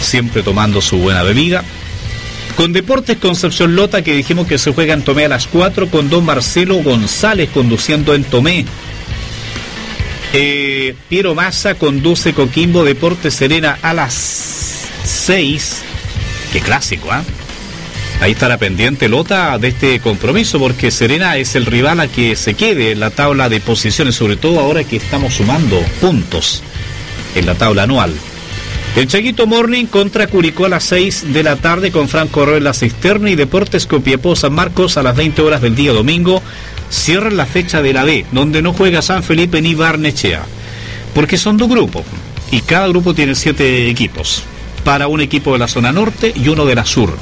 siempre 0.00 0.42
tomando 0.42 0.80
su 0.80 0.98
buena 0.98 1.22
bebida. 1.22 1.64
Con 2.56 2.72
Deportes 2.72 3.16
Concepción 3.16 3.74
Lota, 3.74 4.02
que 4.02 4.14
dijimos 4.14 4.46
que 4.46 4.58
se 4.58 4.72
juega 4.72 4.94
en 4.94 5.02
Tomé 5.02 5.24
a 5.24 5.28
las 5.28 5.46
4, 5.48 5.88
con 5.88 6.08
don 6.08 6.24
Marcelo 6.24 6.76
González 6.76 7.50
conduciendo 7.52 8.14
en 8.14 8.24
Tomé. 8.24 8.64
Eh, 10.34 10.94
Piero 11.10 11.34
Massa 11.34 11.74
conduce 11.74 12.32
Coquimbo 12.32 12.84
Deportes 12.84 13.34
Serena 13.34 13.78
a 13.82 13.92
las 13.92 14.88
6. 15.04 15.82
Qué 16.52 16.60
clásico, 16.60 17.12
¿ah? 17.12 17.22
Ahí 18.20 18.32
estará 18.32 18.56
pendiente 18.56 19.08
Lota 19.08 19.58
de 19.58 19.68
este 19.68 20.00
compromiso 20.00 20.58
porque 20.58 20.90
Serena 20.90 21.36
es 21.36 21.54
el 21.56 21.66
rival 21.66 22.00
a 22.00 22.08
que 22.08 22.36
se 22.36 22.54
quede 22.54 22.92
en 22.92 23.00
la 23.00 23.10
tabla 23.10 23.48
de 23.48 23.60
posiciones, 23.60 24.14
sobre 24.14 24.36
todo 24.36 24.60
ahora 24.60 24.84
que 24.84 24.96
estamos 24.96 25.34
sumando 25.34 25.78
puntos 26.00 26.62
en 27.34 27.44
la 27.46 27.54
tabla 27.54 27.82
anual. 27.82 28.14
El 28.94 29.08
Chaguito 29.08 29.46
Morning 29.46 29.86
contra 29.86 30.26
Curicó 30.26 30.66
a 30.66 30.68
las 30.68 30.84
6 30.84 31.32
de 31.32 31.42
la 31.42 31.56
tarde 31.56 31.90
con 31.90 32.08
Franco 32.08 32.44
Roy 32.44 32.58
en 32.58 32.64
la 32.64 32.74
cisterna 32.74 33.30
y 33.30 33.34
Deportes 33.34 33.86
Copiapó 33.86 34.36
San 34.36 34.52
Marcos 34.52 34.96
a 34.96 35.02
las 35.02 35.16
20 35.16 35.42
horas 35.42 35.62
del 35.62 35.74
día 35.74 35.92
domingo. 35.92 36.42
Cierran 36.92 37.38
la 37.38 37.46
fecha 37.46 37.80
de 37.80 37.94
la 37.94 38.04
B, 38.04 38.26
donde 38.32 38.60
no 38.60 38.74
juega 38.74 39.00
San 39.00 39.22
Felipe 39.22 39.62
ni 39.62 39.74
Barnechea. 39.74 40.44
Porque 41.14 41.38
son 41.38 41.56
dos 41.56 41.68
grupos 41.68 42.04
y 42.50 42.60
cada 42.60 42.86
grupo 42.86 43.14
tiene 43.14 43.34
siete 43.34 43.88
equipos. 43.88 44.42
Para 44.84 45.08
un 45.08 45.20
equipo 45.20 45.54
de 45.54 45.58
la 45.58 45.68
zona 45.68 45.90
norte 45.90 46.32
y 46.36 46.48
uno 46.48 46.66
de 46.66 46.74
la 46.74 46.84
sur. 46.84 47.16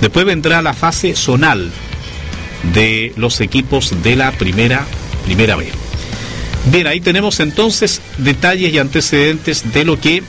Después 0.00 0.26
vendrá 0.26 0.60
la 0.62 0.74
fase 0.74 1.16
zonal 1.16 1.72
de 2.74 3.12
los 3.16 3.40
equipos 3.40 4.02
de 4.02 4.14
la 4.14 4.30
primera, 4.32 4.84
primera 5.24 5.56
B. 5.56 5.68
Bien, 6.66 6.86
ahí 6.86 7.00
tenemos 7.00 7.40
entonces 7.40 8.02
detalles 8.18 8.72
y 8.72 8.78
antecedentes 8.78 9.72
de 9.72 9.84
lo 9.86 9.98
que 9.98 10.22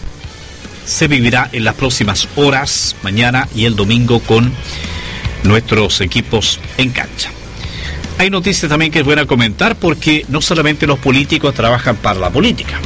se 0.85 1.07
vivirá 1.07 1.49
en 1.51 1.65
las 1.65 1.75
próximas 1.75 2.29
horas, 2.35 2.95
mañana 3.03 3.47
y 3.53 3.65
el 3.65 3.75
domingo 3.75 4.21
con 4.21 4.51
nuestros 5.43 6.01
equipos 6.01 6.59
en 6.77 6.91
cancha. 6.91 7.31
Hay 8.19 8.29
noticias 8.29 8.67
también 8.67 8.91
que 8.91 8.99
es 8.99 9.05
buena 9.05 9.25
comentar 9.25 9.77
porque 9.77 10.25
no 10.27 10.41
solamente 10.41 10.85
los 10.85 10.99
políticos 10.99 11.55
trabajan 11.55 11.95
para 11.95 12.19
la 12.19 12.29
política, 12.29 12.77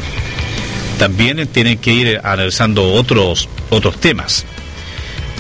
también 1.00 1.48
tienen 1.48 1.80
que 1.80 1.92
ir 1.92 2.22
analizando 2.24 2.94
otros, 2.94 3.50
otros 3.72 4.00
temas. 4.00 4.46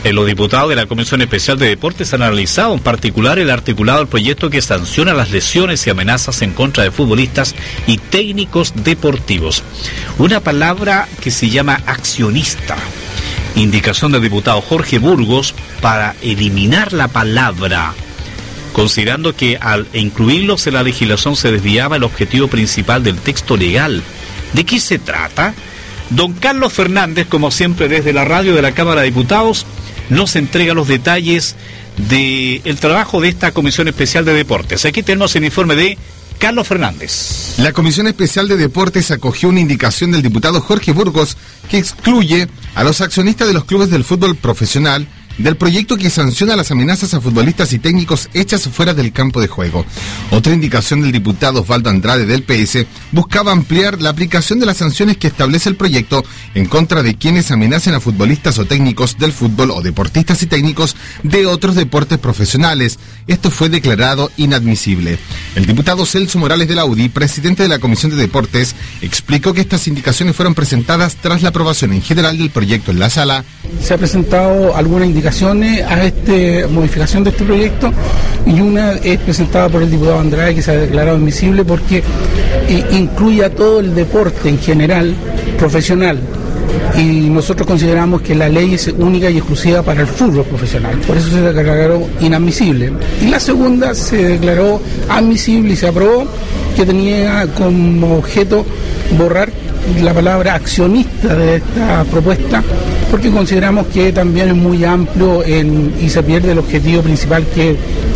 Eh, 0.04 0.12
los 0.12 0.26
diputados 0.26 0.70
de 0.70 0.76
la 0.76 0.88
Comisión 0.88 1.22
Especial 1.22 1.60
de 1.60 1.68
Deportes 1.68 2.12
han 2.12 2.24
analizado 2.24 2.74
en 2.74 2.80
particular 2.80 3.38
el 3.38 3.52
articulado 3.52 4.00
del 4.00 4.08
proyecto 4.08 4.50
que 4.50 4.64
sanciona 4.64 5.14
las 5.14 5.30
lesiones 5.30 5.86
y 5.86 5.92
amenazas 5.92 6.42
en 6.42 6.54
contra 6.54 6.84
de 6.84 6.90
futbolistas 6.90 7.54
y 7.86 8.00
técnicos 8.00 8.74
deportivos. 8.84 9.64
Una 10.18 10.40
palabra 10.40 11.08
que 11.22 11.30
se 11.30 11.52
llama 11.52 11.80
accionista. 11.86 12.78
Indicación 13.56 14.12
del 14.12 14.24
diputado 14.24 14.60
Jorge 14.60 14.98
Burgos 14.98 15.54
para 15.82 16.16
eliminar 16.24 16.94
la 16.94 17.10
palabra, 17.10 17.94
considerando 18.74 19.36
que 19.36 19.58
al 19.62 19.88
incluirlos 19.94 20.68
en 20.68 20.74
la 20.74 20.84
legislación 20.84 21.36
se 21.36 21.52
desviaba 21.52 21.96
el 21.96 22.04
objetivo 22.04 22.48
principal 22.48 23.04
del 23.04 23.18
texto 23.18 23.56
legal. 23.56 24.04
¿De 24.54 24.66
qué 24.66 24.80
se 24.80 25.00
trata? 25.00 25.54
Don 26.10 26.34
Carlos 26.34 26.74
Fernández, 26.74 27.28
como 27.28 27.52
siempre 27.52 27.88
desde 27.88 28.14
la 28.14 28.26
radio 28.26 28.54
de 28.54 28.62
la 28.62 28.74
Cámara 28.74 29.02
de 29.02 29.08
Diputados, 29.08 29.66
nos 30.10 30.36
entrega 30.36 30.74
los 30.74 30.88
detalles 30.88 31.56
del 32.10 32.62
el 32.66 32.80
trabajo 32.80 33.22
de 33.22 33.30
esta 33.30 33.52
Comisión 33.52 33.88
Especial 33.88 34.26
de 34.26 34.34
Deportes. 34.34 34.86
Aquí 34.86 35.04
tenemos 35.04 35.36
el 35.36 35.46
informe 35.46 35.76
de 35.76 35.98
Carlos 36.38 36.68
Fernández. 36.68 37.56
La 37.58 37.72
Comisión 37.72 38.08
Especial 38.08 38.48
de 38.48 38.58
Deportes 38.58 39.12
acogió 39.12 39.50
una 39.50 39.60
indicación 39.60 40.12
del 40.12 40.22
diputado 40.22 40.62
Jorge 40.62 40.92
Burgos 40.92 41.38
que 41.70 41.78
excluye 41.78 42.48
a 42.76 42.84
los 42.84 43.02
accionistas 43.02 43.48
de 43.48 43.54
los 43.54 43.66
clubes 43.66 43.90
del 43.90 44.04
fútbol 44.04 44.36
profesional 44.36 45.08
del 45.38 45.58
proyecto 45.58 45.98
que 45.98 46.10
sanciona 46.10 46.56
las 46.56 46.72
amenazas 46.72 47.14
a 47.14 47.22
futbolistas 47.22 47.74
y 47.74 47.80
técnicos 47.80 48.30
hechas 48.34 48.68
fuera 48.70 48.94
del 48.94 49.12
campo 49.12 49.42
de 49.42 49.48
juego. 49.48 49.86
Otra 50.32 50.54
indicación 50.54 51.02
del 51.02 51.12
diputado 51.12 51.62
Osvaldo 51.62 51.90
Andrade 51.90 52.26
del 52.26 52.44
PS 52.44 52.86
buscaba 53.12 53.52
ampliar 53.52 54.02
la 54.02 54.10
aplicación 54.10 54.60
de 54.60 54.66
las 54.66 54.78
sanciones 54.78 55.18
que 55.18 55.28
establece 55.28 55.70
el 55.70 55.76
proyecto 55.76 56.24
en 56.54 56.66
contra 56.66 57.04
de 57.04 57.16
quienes 57.16 57.52
amenacen 57.52 57.94
a 57.94 58.00
futbolistas 58.00 58.60
o 58.60 58.66
técnicos 58.66 59.18
del 59.18 59.34
fútbol 59.34 59.72
o 59.72 59.82
deportistas 59.82 60.42
y 60.44 60.48
técnicos 60.48 60.96
de 61.24 61.46
otros 61.46 61.76
deportes 61.76 62.20
profesionales. 62.20 63.00
Esto 63.28 63.52
fue 63.52 63.70
declarado 63.70 64.32
inadmisible. 64.38 65.18
El 65.56 65.66
diputado 65.66 66.06
Celso 66.06 66.40
Morales 66.40 66.68
de 66.68 66.76
la 66.76 66.86
UDI, 66.86 67.10
presidente 67.10 67.64
de 67.64 67.70
la 67.70 67.80
Comisión 67.80 68.12
de 68.12 68.18
Deportes, 68.18 68.76
explicó 69.02 69.54
que 69.54 69.62
estas 69.62 69.88
indicaciones 69.88 70.36
fueron 70.36 70.56
presentadas 70.56 71.16
tras 71.16 71.42
la 71.42 71.50
aprobación 71.50 71.94
en 71.94 72.02
general 72.02 72.38
del 72.38 72.50
proyecto 72.50 72.92
en 72.92 73.00
la 73.00 73.10
sala. 73.10 73.44
Se 73.82 73.94
ha 73.94 73.98
presentado 73.98 74.76
alguna 74.76 75.06
indicación 75.06 75.64
a 75.64 76.04
esta 76.04 76.68
modificación 76.70 77.24
de 77.24 77.32
este 77.32 77.44
proyecto 77.44 77.92
y 78.46 78.62
una 78.62 78.94
es 78.94 79.20
presentada 79.20 79.70
por 79.70 79.84
el 79.84 79.92
diputado 79.92 80.20
Andrade 80.20 80.56
que 80.56 80.62
se 80.62 80.72
ha 80.72 80.78
declarado 80.78 81.18
admisible 81.18 81.66
porque 81.66 82.04
eh, 82.68 82.86
incluye 82.92 83.44
a 83.44 83.50
todo 83.50 83.80
el 83.80 83.94
deporte 83.94 84.50
en 84.50 84.60
general 84.60 85.14
profesional 85.58 86.20
y 86.98 87.30
nosotros 87.30 87.68
consideramos 87.68 88.22
que 88.22 88.36
la 88.36 88.50
ley 88.50 88.76
es 88.76 88.88
única 88.88 89.30
y 89.30 89.38
exclusiva 89.38 89.82
para 89.82 90.02
el 90.02 90.08
fútbol 90.08 90.46
profesional, 90.46 90.96
por 91.08 91.18
eso 91.18 91.30
se 91.30 91.42
declaró 91.42 92.08
inadmisible. 92.20 92.94
Y 93.22 93.28
la 93.28 93.40
segunda 93.40 93.94
se 93.96 94.18
declaró 94.18 94.82
admisible 95.10 95.74
y 95.74 95.76
se 95.76 95.88
aprobó 95.88 96.28
que 96.76 96.86
tenía 96.86 97.48
como 97.56 98.18
objeto 98.18 98.66
borrar 99.18 99.50
la 100.02 100.14
palabra 100.14 100.56
accionista 100.56 101.36
de 101.36 101.58
esta 101.58 102.04
propuesta, 102.06 102.64
porque 103.12 103.30
consideramos 103.30 103.88
que 103.88 104.12
también 104.12 104.50
es 104.50 104.56
muy 104.56 104.84
amplio 104.84 105.44
y 105.46 106.10
se 106.10 106.24
pierde 106.24 106.52
el 106.52 106.60
objetivo 106.60 107.02
principal 107.02 107.46
que 107.54 107.76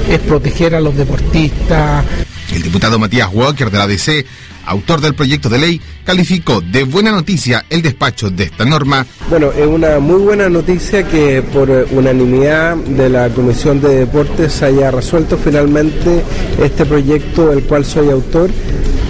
es 0.10 0.20
proteger 0.20 0.76
a 0.76 0.82
los 0.82 0.96
deportistas. 0.96 2.06
El 2.54 2.64
diputado 2.64 2.98
Matías 2.98 3.30
Walker 3.34 3.70
de 3.70 3.78
la 3.78 3.88
DC, 3.88 4.26
autor 4.66 5.02
del 5.02 5.14
proyecto 5.14 5.50
de 5.50 5.58
ley, 5.58 5.82
calificó 6.06 6.62
de 6.62 6.84
buena 6.86 7.12
noticia 7.12 7.66
el 7.70 7.82
despacho 7.82 8.30
de 8.30 8.46
esta 8.46 8.66
norma. 8.66 9.06
Bueno, 9.30 9.52
es 9.52 9.68
una 9.68 10.00
muy 10.00 10.22
buena 10.22 10.50
noticia 10.50 11.06
que 11.08 11.42
por 11.42 11.70
unanimidad 11.92 12.76
de 12.78 13.10
la 13.10 13.30
Comisión 13.30 13.82
de 13.82 14.00
Deportes 14.00 14.64
haya 14.64 14.92
resuelto 14.92 15.38
finalmente 15.38 16.24
este 16.62 16.86
proyecto 16.86 17.48
del 17.48 17.64
cual 17.64 17.86
soy 17.86 18.10
autor, 18.10 18.50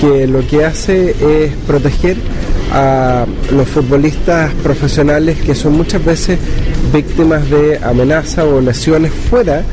que 0.02 0.28
lo 0.28 0.46
que 0.48 0.66
hace 0.66 1.12
es 1.12 1.56
proteger 1.68 2.18
a 2.72 3.26
los 3.52 3.68
futbolistas 3.68 4.54
profesionales 4.64 5.38
que 5.40 5.56
son 5.56 5.74
muchas 5.74 6.04
veces 6.04 6.40
víctimas 6.94 7.50
de 7.50 7.78
amenaza 7.78 8.46
o 8.46 8.62
lesiones 8.62 9.12
fuera 9.30 9.64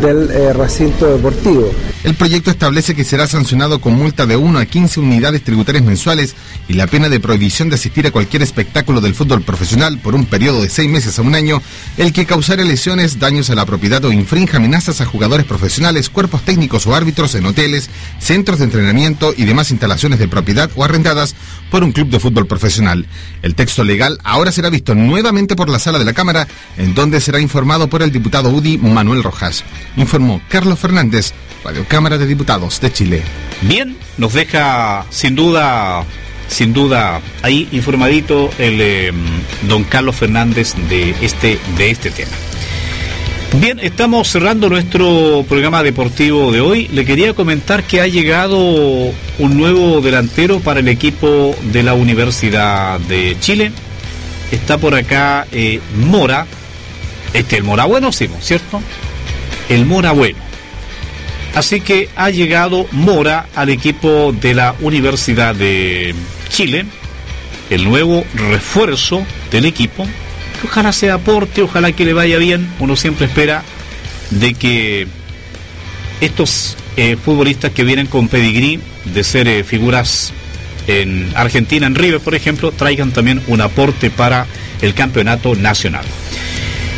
del 0.00 0.30
eh, 0.30 0.52
recinto 0.52 1.06
deportivo. 1.16 1.70
El 2.06 2.14
proyecto 2.14 2.52
establece 2.52 2.94
que 2.94 3.02
será 3.02 3.26
sancionado 3.26 3.80
con 3.80 3.94
multa 3.94 4.26
de 4.26 4.36
1 4.36 4.60
a 4.60 4.64
15 4.64 5.00
unidades 5.00 5.42
tributarias 5.42 5.82
mensuales 5.82 6.36
y 6.68 6.74
la 6.74 6.86
pena 6.86 7.08
de 7.08 7.18
prohibición 7.18 7.68
de 7.68 7.74
asistir 7.74 8.06
a 8.06 8.12
cualquier 8.12 8.42
espectáculo 8.42 9.00
del 9.00 9.12
fútbol 9.12 9.42
profesional 9.42 9.98
por 9.98 10.14
un 10.14 10.24
periodo 10.24 10.62
de 10.62 10.68
seis 10.68 10.88
meses 10.88 11.18
a 11.18 11.22
un 11.22 11.34
año, 11.34 11.60
el 11.96 12.12
que 12.12 12.24
causare 12.24 12.64
lesiones, 12.64 13.18
daños 13.18 13.50
a 13.50 13.56
la 13.56 13.66
propiedad 13.66 14.04
o 14.04 14.12
infrinja 14.12 14.58
amenazas 14.58 15.00
a 15.00 15.04
jugadores 15.04 15.46
profesionales, 15.46 16.08
cuerpos 16.08 16.42
técnicos 16.42 16.86
o 16.86 16.94
árbitros 16.94 17.34
en 17.34 17.44
hoteles, 17.44 17.90
centros 18.20 18.60
de 18.60 18.66
entrenamiento 18.66 19.34
y 19.36 19.44
demás 19.44 19.72
instalaciones 19.72 20.20
de 20.20 20.28
propiedad 20.28 20.70
o 20.76 20.84
arrendadas 20.84 21.34
por 21.72 21.82
un 21.82 21.90
club 21.90 22.08
de 22.08 22.20
fútbol 22.20 22.46
profesional. 22.46 23.04
El 23.42 23.56
texto 23.56 23.82
legal 23.82 24.20
ahora 24.22 24.52
será 24.52 24.70
visto 24.70 24.94
nuevamente 24.94 25.56
por 25.56 25.68
la 25.68 25.80
sala 25.80 25.98
de 25.98 26.04
la 26.04 26.12
Cámara, 26.12 26.46
en 26.76 26.94
donde 26.94 27.20
será 27.20 27.40
informado 27.40 27.88
por 27.88 28.00
el 28.04 28.12
diputado 28.12 28.50
UDI 28.50 28.78
Manuel 28.78 29.24
Rojas. 29.24 29.64
Informó 29.96 30.40
Carlos 30.48 30.78
Fernández, 30.78 31.32
Radio 31.64 31.84
Cámara 31.88 31.95
de 31.96 32.26
Diputados 32.26 32.78
de 32.82 32.92
Chile. 32.92 33.22
Bien, 33.62 33.96
nos 34.18 34.34
deja 34.34 35.06
sin 35.08 35.34
duda, 35.34 36.04
sin 36.46 36.74
duda, 36.74 37.22
ahí 37.40 37.68
informadito 37.72 38.50
el 38.58 38.80
eh, 38.82 39.12
don 39.66 39.82
Carlos 39.84 40.14
Fernández 40.14 40.74
de 40.90 41.14
este, 41.22 41.58
de 41.78 41.90
este 41.90 42.10
tema. 42.10 42.32
Bien, 43.54 43.80
estamos 43.80 44.28
cerrando 44.28 44.68
nuestro 44.68 45.46
programa 45.48 45.82
deportivo 45.82 46.52
de 46.52 46.60
hoy. 46.60 46.86
Le 46.88 47.06
quería 47.06 47.32
comentar 47.32 47.82
que 47.84 48.02
ha 48.02 48.06
llegado 48.06 48.58
un 48.58 49.56
nuevo 49.56 50.02
delantero 50.02 50.60
para 50.60 50.80
el 50.80 50.88
equipo 50.88 51.56
de 51.72 51.82
la 51.82 51.94
Universidad 51.94 53.00
de 53.00 53.38
Chile. 53.40 53.72
Está 54.52 54.76
por 54.76 54.94
acá 54.94 55.46
eh, 55.50 55.80
Mora. 55.96 56.46
Este 57.32 57.56
el 57.56 57.64
Mora 57.64 57.86
bueno, 57.86 58.12
sí, 58.12 58.28
¿cierto? 58.42 58.82
El 59.70 59.86
Mora 59.86 60.12
bueno. 60.12 60.45
Así 61.56 61.80
que 61.80 62.08
ha 62.14 62.30
llegado 62.30 62.86
Mora 62.92 63.48
al 63.56 63.70
equipo 63.70 64.32
de 64.32 64.54
la 64.54 64.76
Universidad 64.80 65.54
de 65.54 66.14
Chile, 66.48 66.86
el 67.70 67.84
nuevo 67.84 68.24
refuerzo 68.34 69.26
del 69.50 69.64
equipo 69.64 70.06
ojalá 70.66 70.92
se 70.92 71.10
aporte, 71.10 71.62
ojalá 71.62 71.92
que 71.92 72.04
le 72.04 72.12
vaya 72.12 72.38
bien. 72.38 72.68
Uno 72.78 72.96
siempre 72.96 73.26
espera 73.26 73.62
de 74.30 74.54
que 74.54 75.06
estos 76.20 76.76
eh, 76.96 77.16
futbolistas 77.22 77.72
que 77.72 77.84
vienen 77.84 78.06
con 78.06 78.28
pedigrí 78.28 78.80
de 79.04 79.24
ser 79.24 79.48
eh, 79.48 79.64
figuras 79.64 80.32
en 80.86 81.32
Argentina, 81.34 81.86
en 81.86 81.94
River, 81.94 82.20
por 82.20 82.34
ejemplo, 82.34 82.72
traigan 82.72 83.10
también 83.10 83.42
un 83.48 83.60
aporte 83.60 84.10
para 84.10 84.46
el 84.82 84.94
campeonato 84.94 85.54
nacional. 85.54 86.04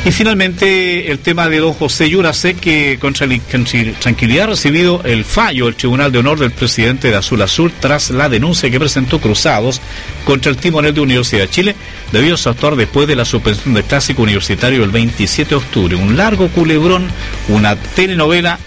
Y 0.04 0.12
finalmente 0.12 1.10
el 1.10 1.18
tema 1.18 1.48
de 1.48 1.58
don 1.58 1.74
José 1.74 2.10
sé 2.32 2.54
que 2.54 2.98
con 2.98 3.12
tranquilidad 3.12 4.44
ha 4.44 4.46
recibido 4.46 5.02
el 5.04 5.24
fallo 5.24 5.66
del 5.66 5.74
Tribunal 5.74 6.12
de 6.12 6.18
Honor 6.18 6.38
del 6.38 6.52
presidente 6.52 7.10
de 7.10 7.16
Azul 7.16 7.42
Azul 7.42 7.72
tras 7.78 8.10
la 8.10 8.28
denuncia 8.28 8.70
que 8.70 8.78
presentó 8.78 9.20
Cruzados 9.20 9.80
contra 10.24 10.50
el 10.50 10.56
timonel 10.56 10.94
de 10.94 11.00
Universidad 11.00 11.42
de 11.42 11.50
Chile 11.50 11.76
debido 12.12 12.36
a 12.36 12.38
su 12.38 12.48
actuar 12.48 12.76
después 12.76 13.06
de 13.06 13.16
la 13.16 13.24
suspensión 13.24 13.74
del 13.74 13.84
clásico 13.84 14.22
universitario 14.22 14.82
el 14.84 14.90
27 14.90 15.50
de 15.50 15.56
octubre. 15.56 15.96
Un 15.96 16.16
largo 16.16 16.48
culebrón, 16.48 17.08
una 17.48 17.76
telenovela 17.76 18.58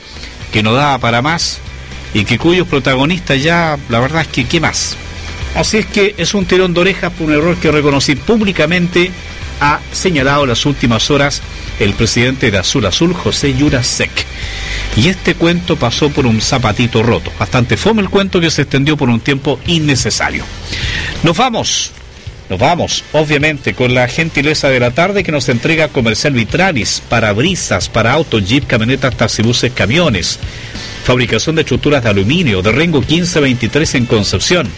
que 0.52 0.62
no 0.62 0.74
daba 0.74 1.00
para 1.00 1.22
más 1.22 1.60
y 2.14 2.26
que 2.26 2.38
cuyos 2.38 2.68
protagonistas 2.68 3.42
ya, 3.42 3.80
la 3.90 4.00
verdad 4.00 4.22
es 4.24 4.28
que, 4.28 4.46
¿qué 4.46 4.60
más? 4.60 4.98
Así 5.56 5.78
es 5.78 5.86
que 5.86 6.14
es 6.18 6.34
un 6.34 6.46
tirón 6.46 6.74
de 6.74 6.82
orejas 6.82 7.12
por 7.12 7.28
un 7.28 7.34
error 7.34 7.56
que 7.58 7.72
reconocí 7.72 8.16
públicamente 8.16 9.12
ha 9.62 9.80
señalado 9.94 10.44
en 10.44 10.50
las 10.50 10.66
últimas 10.66 11.10
horas 11.12 11.42
el 11.80 11.94
presidente 11.94 12.52
de 12.52 12.58
Azul 12.58 12.86
Azul, 12.86 13.14
José 13.14 13.54
Yurasek. 13.54 14.12
Y 14.98 15.08
este 15.08 15.36
cuento 15.36 15.78
pasó 15.78 16.10
por 16.10 16.26
un 16.26 16.42
zapatito 16.42 17.02
roto. 17.02 17.32
Bastante 17.40 17.78
fome 17.78 18.02
el 18.02 18.10
cuento 18.10 18.42
que 18.42 18.52
se 18.52 18.64
extendió 18.64 18.98
por 18.98 19.10
un 19.10 19.22
tiempo 19.22 19.60
innecesario. 19.68 20.44
Nos 21.24 21.38
vamos. 21.38 21.92
Nos 22.50 22.60
vamos, 22.60 23.06
obviamente, 23.14 23.74
con 23.74 23.94
la 23.94 24.10
gentileza 24.10 24.68
de 24.68 24.82
la 24.82 24.92
tarde 24.92 25.24
que 25.24 25.32
nos 25.32 25.48
entrega 25.48 25.88
Comercial 25.88 26.34
Vitralis, 26.34 27.02
para 27.08 27.32
brisas, 27.32 27.88
para 27.88 28.12
autos, 28.12 28.46
jeep, 28.46 28.68
camionetas, 28.68 29.16
taxibuses, 29.16 29.72
camiones. 29.72 30.38
Fabricación 31.06 31.56
de 31.56 31.62
estructuras 31.62 32.04
de 32.04 32.10
aluminio, 32.10 32.62
de 32.62 32.74
Rengo 32.74 33.00
1523 33.00 33.96
en 33.96 34.06
Concepción 34.06 34.70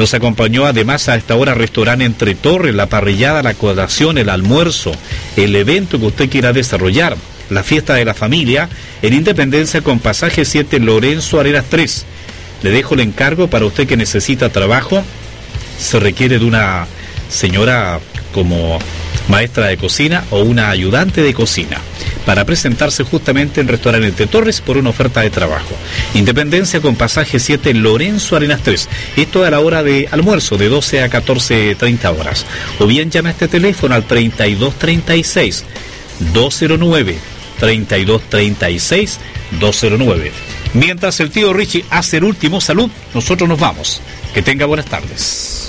nos 0.00 0.14
acompañó 0.14 0.64
además 0.64 1.10
a 1.10 1.16
esta 1.16 1.36
hora 1.36 1.52
restaurante 1.52 2.06
Entre 2.06 2.34
Torres, 2.34 2.74
la 2.74 2.86
parrillada, 2.86 3.42
la 3.42 3.52
colación, 3.52 4.16
el 4.16 4.30
almuerzo, 4.30 4.92
el 5.36 5.54
evento 5.54 6.00
que 6.00 6.06
usted 6.06 6.30
quiera 6.30 6.54
desarrollar, 6.54 7.18
la 7.50 7.62
fiesta 7.62 7.92
de 7.96 8.06
la 8.06 8.14
familia, 8.14 8.70
en 9.02 9.12
Independencia 9.12 9.82
con 9.82 9.98
pasaje 9.98 10.46
7 10.46 10.80
Lorenzo 10.80 11.38
Arenas 11.38 11.66
3. 11.68 12.06
Le 12.62 12.70
dejo 12.70 12.94
el 12.94 13.00
encargo 13.00 13.48
para 13.48 13.66
usted 13.66 13.86
que 13.86 13.98
necesita 13.98 14.48
trabajo. 14.48 15.04
Se 15.78 16.00
requiere 16.00 16.38
de 16.38 16.46
una 16.46 16.86
señora 17.28 18.00
como 18.32 18.78
maestra 19.28 19.66
de 19.66 19.76
cocina 19.76 20.24
o 20.30 20.40
una 20.40 20.70
ayudante 20.70 21.22
de 21.22 21.34
cocina 21.34 21.76
para 22.26 22.44
presentarse 22.44 23.04
justamente 23.04 23.60
en 23.60 23.68
Restaurante 23.68 24.26
Torres 24.26 24.60
por 24.60 24.76
una 24.76 24.90
oferta 24.90 25.20
de 25.20 25.30
trabajo. 25.30 25.74
Independencia 26.14 26.80
con 26.80 26.96
pasaje 26.96 27.38
7 27.38 27.74
Lorenzo 27.74 28.36
Arenas 28.36 28.62
3. 28.62 28.88
Esto 29.16 29.44
a 29.44 29.50
la 29.50 29.60
hora 29.60 29.82
de 29.82 30.08
almuerzo 30.10 30.56
de 30.56 30.68
12 30.68 31.02
a 31.02 31.10
14.30 31.10 32.18
horas. 32.18 32.46
O 32.78 32.86
bien 32.86 33.10
llama 33.10 33.30
a 33.30 33.32
este 33.32 33.48
teléfono 33.48 33.94
al 33.94 34.04
3236 34.04 35.64
209 36.32 37.18
3236 37.58 39.18
209. 39.58 40.32
Mientras 40.74 41.20
el 41.20 41.30
tío 41.30 41.52
Richie 41.52 41.84
hace 41.90 42.18
el 42.18 42.24
último 42.24 42.60
salud, 42.60 42.90
nosotros 43.14 43.48
nos 43.48 43.58
vamos. 43.58 44.00
Que 44.32 44.42
tenga 44.42 44.66
buenas 44.66 44.86
tardes. 44.86 45.68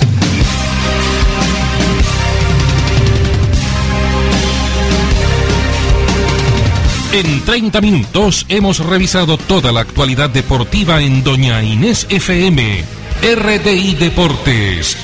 En 7.14 7.42
30 7.42 7.82
minutos 7.82 8.46
hemos 8.48 8.80
revisado 8.80 9.38
toda 9.38 9.74
la 9.74 9.82
actualidad 9.82 10.30
deportiva 10.30 11.02
en 11.02 11.26
Doña 11.26 11.62
Inés 11.62 12.08
FM, 12.10 12.86
RDI 13.22 13.96
Deportes. 13.96 14.96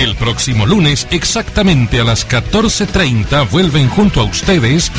El 0.00 0.16
próximo 0.16 0.66
lunes, 0.66 1.06
exactamente 1.12 2.00
a 2.00 2.04
las 2.04 2.28
14.30, 2.28 3.48
vuelven 3.48 3.88
junto 3.88 4.20
a 4.20 4.24
ustedes 4.24 4.90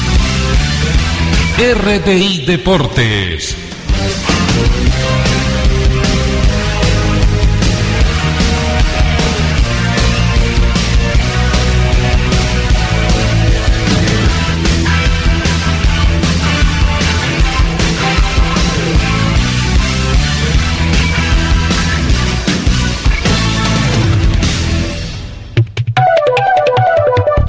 RDI 1.57 2.45
Deportes. 2.45 3.68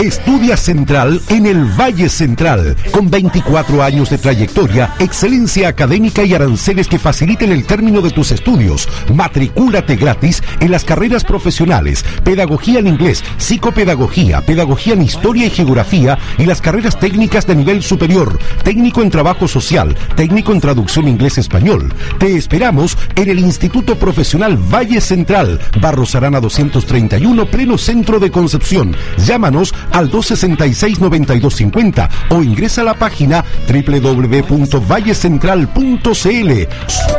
Estudia 0.01 0.57
Central 0.57 1.21
en 1.29 1.45
el 1.45 1.63
Valle 1.79 2.09
Central, 2.09 2.75
con 2.91 3.11
24 3.11 3.83
años 3.83 4.09
de 4.09 4.17
trayectoria, 4.17 4.95
excelencia 4.99 5.69
académica 5.69 6.25
y 6.25 6.33
aranceles 6.33 6.89
que 6.89 6.99
faciliten 6.99 7.53
el 7.53 7.67
término 7.67 8.01
de 8.01 8.11
tus 8.11 8.31
estudios. 8.33 8.89
Matricúlate 9.13 9.97
gratis 9.97 10.43
en 10.61 10.71
las 10.71 10.85
carreras 10.85 11.23
profesionales, 11.23 12.03
pedagogía 12.25 12.79
en 12.79 12.87
inglés, 12.87 13.23
psicopedagogía, 13.37 14.41
pedagogía 14.41 14.95
en 14.95 15.03
historia 15.03 15.45
y 15.45 15.51
geografía 15.51 16.19
y 16.39 16.47
las 16.47 16.63
carreras 16.63 16.99
técnicas 16.99 17.47
de 17.47 17.57
nivel 17.57 17.83
superior, 17.83 18.39
técnico 18.65 19.03
en 19.03 19.11
trabajo 19.11 19.49
social, 19.49 19.95
técnico 20.17 20.53
en 20.53 20.63
traducción 20.63 21.09
inglés-español. 21.09 21.93
Te 22.19 22.39
esperamos 22.39 22.97
en 23.17 23.29
el 23.29 23.39
Instituto 23.39 23.97
Profesional 23.97 24.57
Valle 24.57 25.03
Central, 25.03 25.61
Barros 25.79 26.15
Arana 26.15 26.41
231, 26.41 27.51
pleno 27.51 27.77
centro 27.77 28.19
de 28.19 28.31
Concepción. 28.31 28.97
Llámanos 29.27 29.75
al 29.93 30.11
2266-9250 30.11 32.09
o 32.31 32.43
ingresa 32.43 32.81
a 32.83 32.85
la 32.85 32.95
página 32.95 33.45
www.vallecentral.cl. 33.69 36.69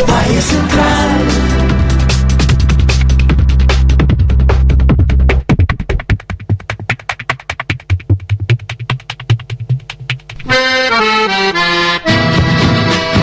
Valle 0.08 0.42
Central. 0.42 1.12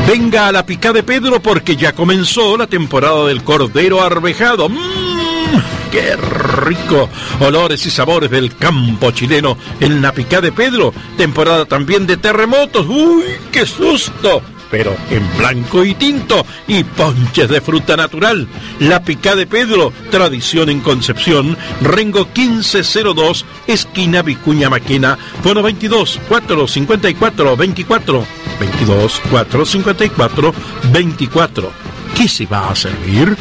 Venga 0.07 0.49
a 0.49 0.53
la 0.53 0.65
pica 0.65 0.93
de 0.95 1.03
Pedro 1.03 1.41
porque 1.41 1.77
ya 1.77 1.93
comenzó 1.93 2.57
la 2.57 2.67
temporada 2.67 3.27
del 3.27 3.45
cordero 3.45 4.03
arvejado. 4.03 4.71
¡Mmm! 4.71 4.98
¡Qué 5.93 6.17
rico! 6.17 7.09
Olores 7.41 7.85
y 7.87 7.91
sabores 7.91 8.31
del 8.31 8.57
campo 8.57 9.11
chileno 9.11 9.57
en 9.81 10.03
la 10.03 10.13
pica 10.13 10.41
de 10.41 10.53
Pedro. 10.53 10.93
Temporada 11.17 11.65
también 11.65 12.07
de 12.07 12.17
terremotos. 12.17 12.87
¡Uy, 12.87 13.25
qué 13.53 13.67
susto! 13.67 14.43
pero 14.71 14.95
en 15.11 15.39
blanco 15.39 15.85
y 15.85 15.95
tinto 15.95 16.45
y 16.67 16.85
ponches 16.85 17.49
de 17.49 17.61
fruta 17.61 17.97
natural. 17.97 18.49
La 18.81 19.03
Pica 19.03 19.35
de 19.35 19.47
Pedro, 19.47 19.93
tradición 20.11 20.69
en 20.69 20.81
Concepción, 20.81 21.57
Rengo 21.81 22.29
1502, 22.35 23.45
esquina 23.67 24.23
Vicuña 24.23 24.71
Maquena, 24.71 25.19
fono 25.43 25.63
22 25.63 26.21
454 26.29 27.57
24 27.57 28.27
22 28.61 29.21
454 29.31 30.55
24. 30.93 31.73
¿Qué 32.17 32.29
se 32.29 32.47
va 32.47 32.71
a 32.71 32.75
servir? 32.75 33.37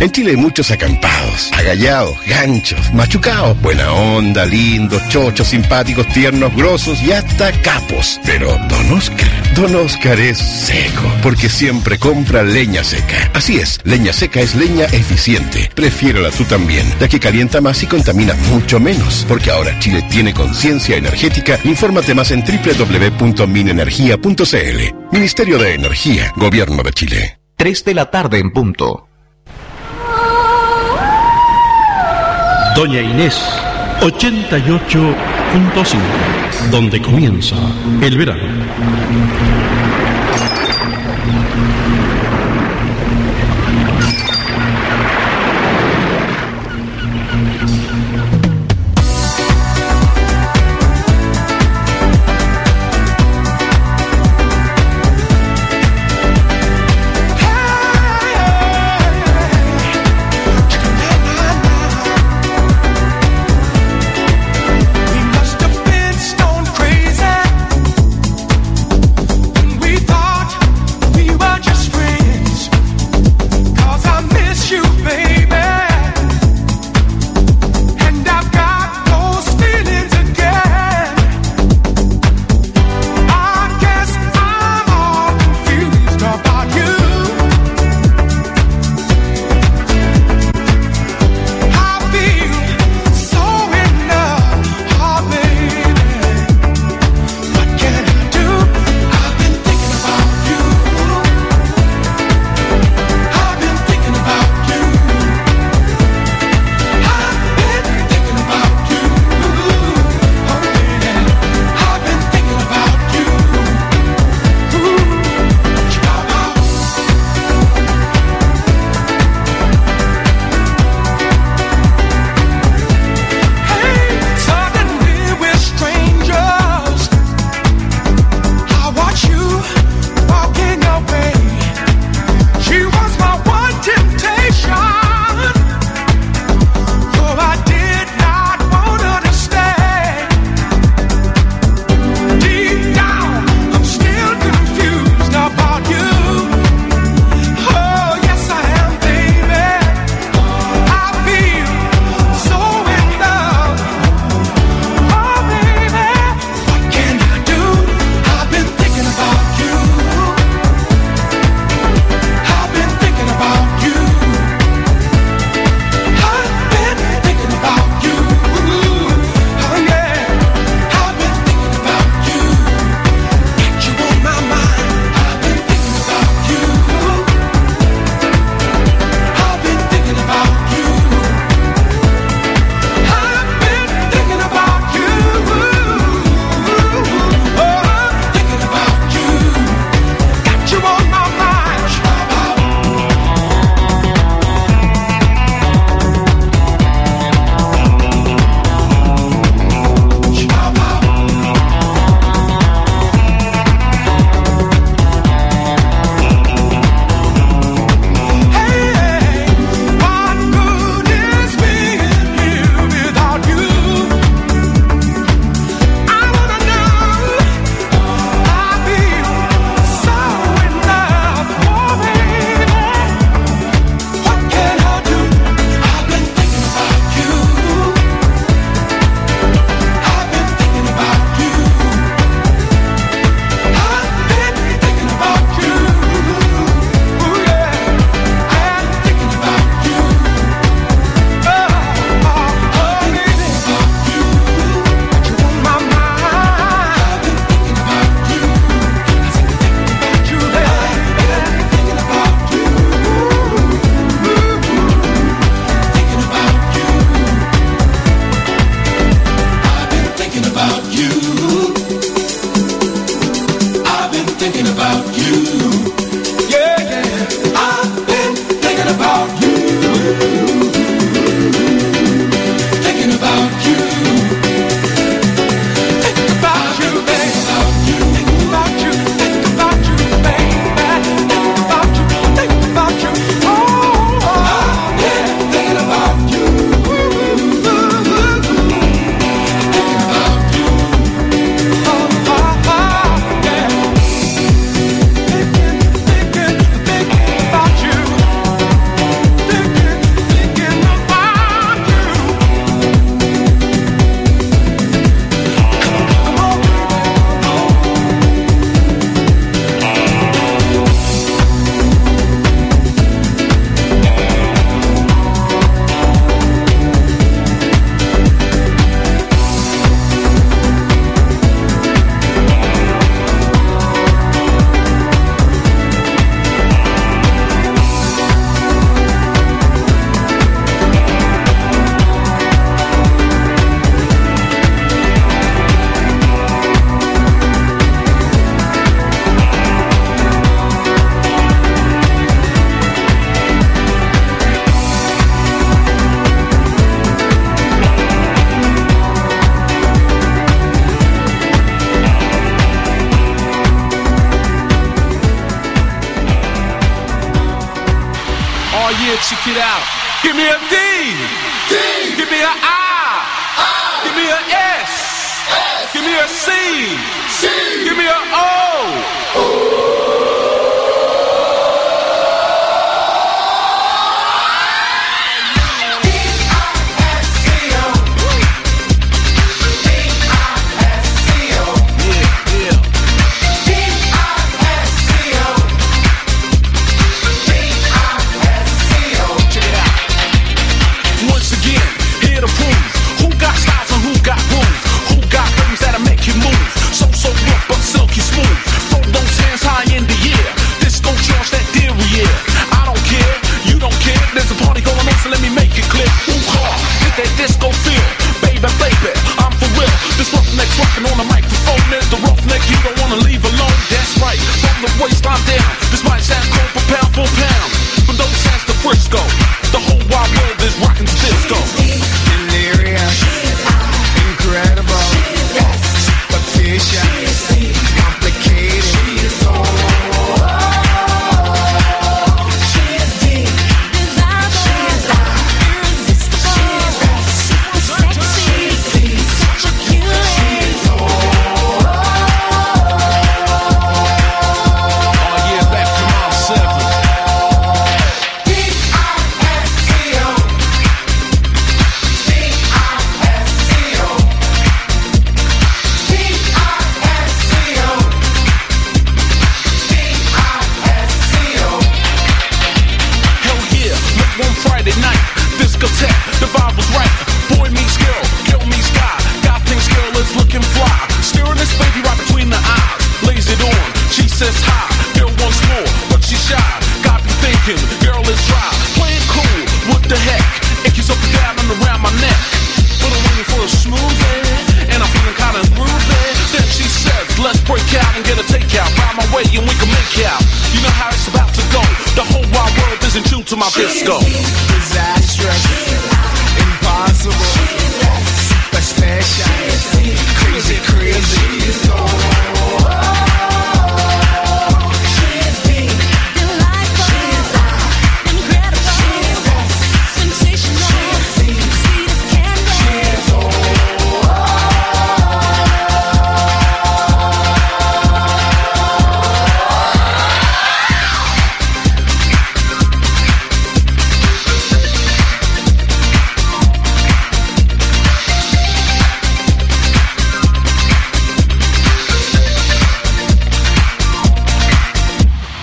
En 0.00 0.10
Chile 0.10 0.32
hay 0.32 0.36
muchos 0.36 0.70
acampados, 0.70 1.50
agallados, 1.52 2.18
ganchos, 2.26 2.92
machucados, 2.92 3.58
buena 3.62 3.90
onda, 3.92 4.44
lindos, 4.44 5.00
chochos, 5.08 5.48
simpáticos, 5.48 6.06
tiernos, 6.08 6.54
grosos 6.54 7.02
y 7.02 7.12
hasta 7.12 7.50
capos. 7.62 8.20
Pero 8.26 8.58
Don 8.68 8.92
Oscar, 8.92 9.54
Don 9.54 9.74
Oscar 9.76 10.20
es 10.20 10.36
seco, 10.38 11.10
porque 11.22 11.48
siempre 11.48 11.98
compra 11.98 12.42
leña 12.42 12.84
seca. 12.84 13.30
Así 13.32 13.56
es, 13.58 13.80
leña 13.84 14.12
seca 14.12 14.40
es 14.40 14.54
leña 14.54 14.84
eficiente. 14.86 15.70
Prefiérala 15.74 16.30
tú 16.30 16.44
también, 16.44 16.86
ya 17.00 17.08
que 17.08 17.20
calienta 17.20 17.60
más 17.60 17.82
y 17.82 17.86
contamina 17.86 18.34
mucho 18.50 18.80
menos. 18.80 19.24
Porque 19.28 19.50
ahora 19.50 19.78
Chile 19.78 20.02
tiene 20.10 20.32
conciencia 20.34 20.96
energética. 20.96 21.58
Infórmate 21.64 22.14
más 22.14 22.30
en 22.30 22.44
www.minenergia.cl. 22.44 24.94
Ministerio 25.12 25.58
de 25.58 25.74
Energía, 25.74 26.32
Gobierno 26.36 26.82
de 26.82 26.92
Chile. 26.92 27.38
3 27.56 27.84
de 27.84 27.94
la 27.94 28.10
tarde 28.10 28.40
en 28.40 28.50
punto. 28.50 29.08
Doña 32.74 33.00
Inés, 33.00 33.40
88.5, 34.00 36.70
donde 36.72 37.00
comienza 37.00 37.54
el 38.02 38.18
verano. 38.18 38.42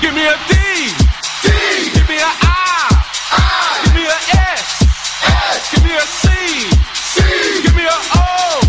Give 0.01 0.15
me 0.15 0.25
a 0.25 0.33
D. 0.49 0.53
D. 1.45 1.47
Give 1.93 2.09
me 2.09 2.17
a 2.17 2.25
I. 2.25 2.89
I. 3.37 3.85
Give 3.85 3.93
me 3.93 4.03
a 4.09 4.17
S. 4.57 4.81
S. 5.29 5.69
Give 5.69 5.83
me 5.85 5.93
a 5.93 6.01
C. 6.01 6.25
C. 6.97 7.21
Give 7.61 7.75
me 7.77 7.85
a 7.85 7.93
O. 7.93 8.65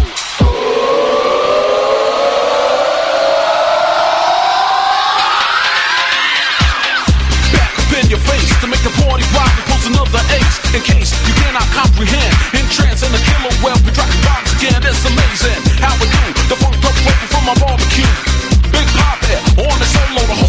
Back 7.48 7.72
up 7.80 7.92
in 7.96 8.12
your 8.12 8.20
face 8.28 8.52
to 8.60 8.66
make 8.68 8.84
the 8.84 8.92
party 9.00 9.24
rock 9.32 9.48
and 9.56 9.64
post 9.72 9.88
another 9.88 10.20
ace. 10.36 10.60
In 10.76 10.84
case 10.84 11.16
you 11.24 11.32
cannot 11.40 11.64
comprehend, 11.72 12.36
in 12.52 12.68
trance 12.68 13.00
and 13.02 13.12
the 13.14 13.22
killer 13.24 13.56
well, 13.64 13.80
we 13.88 13.90
dropping 13.96 14.20
bombs 14.20 14.52
again. 14.60 14.84
It's 14.84 15.00
amazing 15.08 15.64
how 15.80 15.96
we 15.96 16.12
do 16.12 16.24
the 16.52 16.56
funk 16.60 16.76
up 16.84 16.92
for 17.32 17.40
my 17.40 17.56
barbecue. 17.56 18.31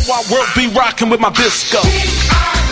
Whole 0.04 0.16
wide 0.16 0.32
world 0.32 0.48
be 0.56 0.68
rocking 0.68 1.10
with 1.10 1.20
my 1.20 1.30
disco. 1.32 2.63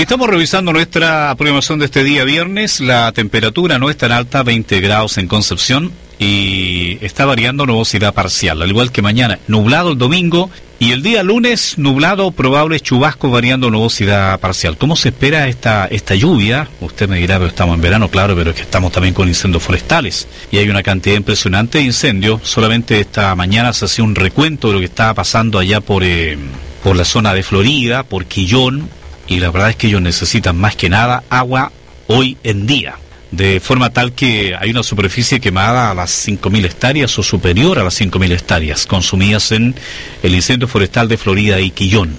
Estamos 0.00 0.30
revisando 0.30 0.72
nuestra 0.72 1.34
programación 1.36 1.78
de 1.78 1.84
este 1.84 2.02
día 2.02 2.24
viernes. 2.24 2.80
La 2.80 3.12
temperatura 3.12 3.78
no 3.78 3.90
es 3.90 3.98
tan 3.98 4.12
alta, 4.12 4.42
20 4.42 4.80
grados 4.80 5.18
en 5.18 5.28
Concepción, 5.28 5.92
y 6.18 6.96
está 7.02 7.26
variando 7.26 7.66
nubosidad 7.66 8.14
parcial, 8.14 8.62
al 8.62 8.70
igual 8.70 8.92
que 8.92 9.02
mañana. 9.02 9.38
Nublado 9.46 9.92
el 9.92 9.98
domingo 9.98 10.50
y 10.78 10.92
el 10.92 11.02
día 11.02 11.22
lunes 11.22 11.74
nublado, 11.76 12.30
probable 12.30 12.80
chubasco 12.80 13.30
variando 13.30 13.70
nubosidad 13.70 14.40
parcial. 14.40 14.78
¿Cómo 14.78 14.96
se 14.96 15.10
espera 15.10 15.48
esta, 15.48 15.86
esta 15.88 16.14
lluvia? 16.14 16.66
Usted 16.80 17.06
me 17.06 17.18
dirá, 17.18 17.36
pero 17.36 17.50
estamos 17.50 17.74
en 17.74 17.82
verano, 17.82 18.08
claro, 18.08 18.34
pero 18.34 18.50
es 18.50 18.56
que 18.56 18.62
estamos 18.62 18.92
también 18.92 19.12
con 19.12 19.28
incendios 19.28 19.62
forestales. 19.62 20.26
Y 20.50 20.56
hay 20.56 20.70
una 20.70 20.82
cantidad 20.82 21.16
impresionante 21.16 21.76
de 21.76 21.84
incendios. 21.84 22.40
Solamente 22.44 23.00
esta 23.00 23.36
mañana 23.36 23.74
se 23.74 23.84
hacía 23.84 24.02
un 24.02 24.14
recuento 24.14 24.68
de 24.68 24.74
lo 24.74 24.80
que 24.80 24.86
estaba 24.86 25.12
pasando 25.12 25.58
allá 25.58 25.82
por, 25.82 26.04
eh, 26.04 26.38
por 26.82 26.96
la 26.96 27.04
zona 27.04 27.34
de 27.34 27.42
Florida, 27.42 28.02
por 28.02 28.24
Quillón, 28.24 28.88
y 29.30 29.38
la 29.38 29.52
verdad 29.52 29.70
es 29.70 29.76
que 29.76 29.86
ellos 29.86 30.02
necesitan 30.02 30.58
más 30.58 30.74
que 30.74 30.88
nada 30.88 31.22
agua 31.30 31.70
hoy 32.08 32.36
en 32.42 32.66
día. 32.66 32.96
De 33.30 33.60
forma 33.60 33.90
tal 33.90 34.12
que 34.12 34.56
hay 34.58 34.70
una 34.70 34.82
superficie 34.82 35.38
quemada 35.38 35.88
a 35.88 35.94
las 35.94 36.26
5.000 36.26 36.64
hectáreas 36.64 37.16
o 37.16 37.22
superior 37.22 37.78
a 37.78 37.84
las 37.84 38.00
5.000 38.00 38.32
hectáreas 38.32 38.86
consumidas 38.86 39.52
en 39.52 39.76
el 40.24 40.34
incendio 40.34 40.66
forestal 40.66 41.06
de 41.06 41.16
Florida 41.16 41.60
y 41.60 41.70
Quillón. 41.70 42.16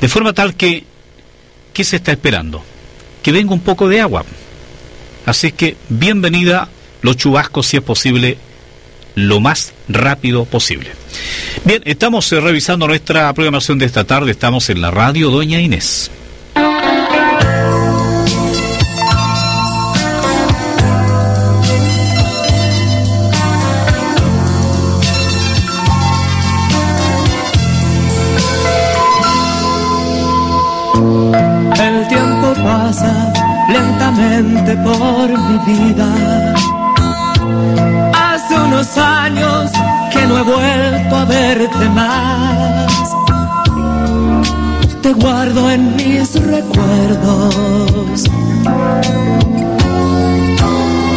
De 0.00 0.08
forma 0.08 0.32
tal 0.32 0.54
que, 0.54 0.84
¿qué 1.74 1.84
se 1.84 1.96
está 1.96 2.12
esperando? 2.12 2.64
Que 3.22 3.32
venga 3.32 3.52
un 3.52 3.60
poco 3.60 3.86
de 3.86 4.00
agua. 4.00 4.24
Así 5.26 5.52
que 5.52 5.76
bienvenida 5.90 6.70
los 7.02 7.18
chubascos 7.18 7.66
si 7.66 7.76
es 7.76 7.82
posible 7.82 8.38
lo 9.14 9.40
más 9.40 9.74
rápido 9.88 10.46
posible. 10.46 10.92
Bien, 11.66 11.82
estamos 11.84 12.32
eh, 12.32 12.40
revisando 12.40 12.86
nuestra 12.86 13.30
programación 13.34 13.78
de 13.78 13.84
esta 13.84 14.04
tarde. 14.04 14.30
Estamos 14.30 14.70
en 14.70 14.80
la 14.80 14.90
radio 14.90 15.30
Doña 15.30 15.60
Inés. 15.60 16.10
El 31.78 32.08
tiempo 32.08 32.54
pasa 32.62 33.32
lentamente 33.68 34.76
por 34.76 35.28
mi 35.28 35.58
vida. 35.66 36.08
Hace 38.14 38.54
unos 38.58 38.98
años 38.98 39.70
que 40.12 40.26
no 40.26 40.38
he 40.38 40.42
vuelto 40.42 41.16
a 41.16 41.24
verte 41.24 41.88
más 41.90 42.79
te 45.02 45.12
guardo 45.14 45.70
en 45.70 45.96
mis 45.96 46.34
recuerdos 46.34 48.24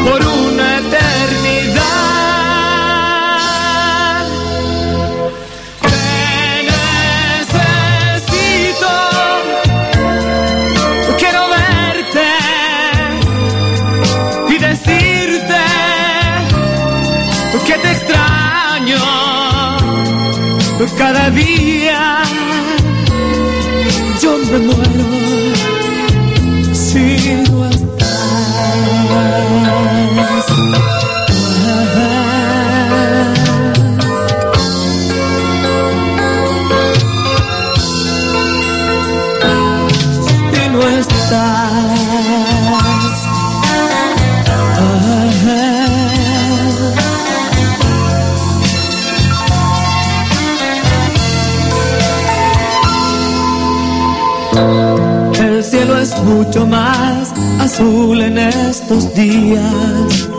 por 0.06 0.22
una 0.26 0.78
eternidad. 0.78 1.84
Te 5.82 6.64
necesito, 7.52 8.94
quiero 11.20 11.42
verte 11.50 12.30
y 14.50 14.58
decirte 14.60 15.62
que 17.66 17.74
te 17.74 17.92
extraño 17.92 19.24
cada 20.98 21.30
día. 21.30 22.24
Yo 24.54 24.93
mucho 56.54 56.68
más 56.68 57.34
azul 57.60 58.22
en 58.22 58.38
estos 58.38 59.12
días. 59.16 60.30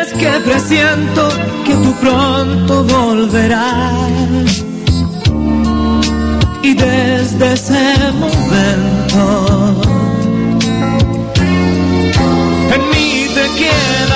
Es 0.00 0.12
que 0.14 0.30
presiento 0.44 1.28
que 1.66 1.74
tú 1.74 1.94
pronto 2.00 2.84
volverás. 2.84 4.64
Y 6.62 6.74
desde 6.74 7.52
ese 7.52 7.96
momento 8.18 9.82
en 12.74 12.80
mí 12.90 13.26
te 13.34 13.44
quedarás. 13.58 14.15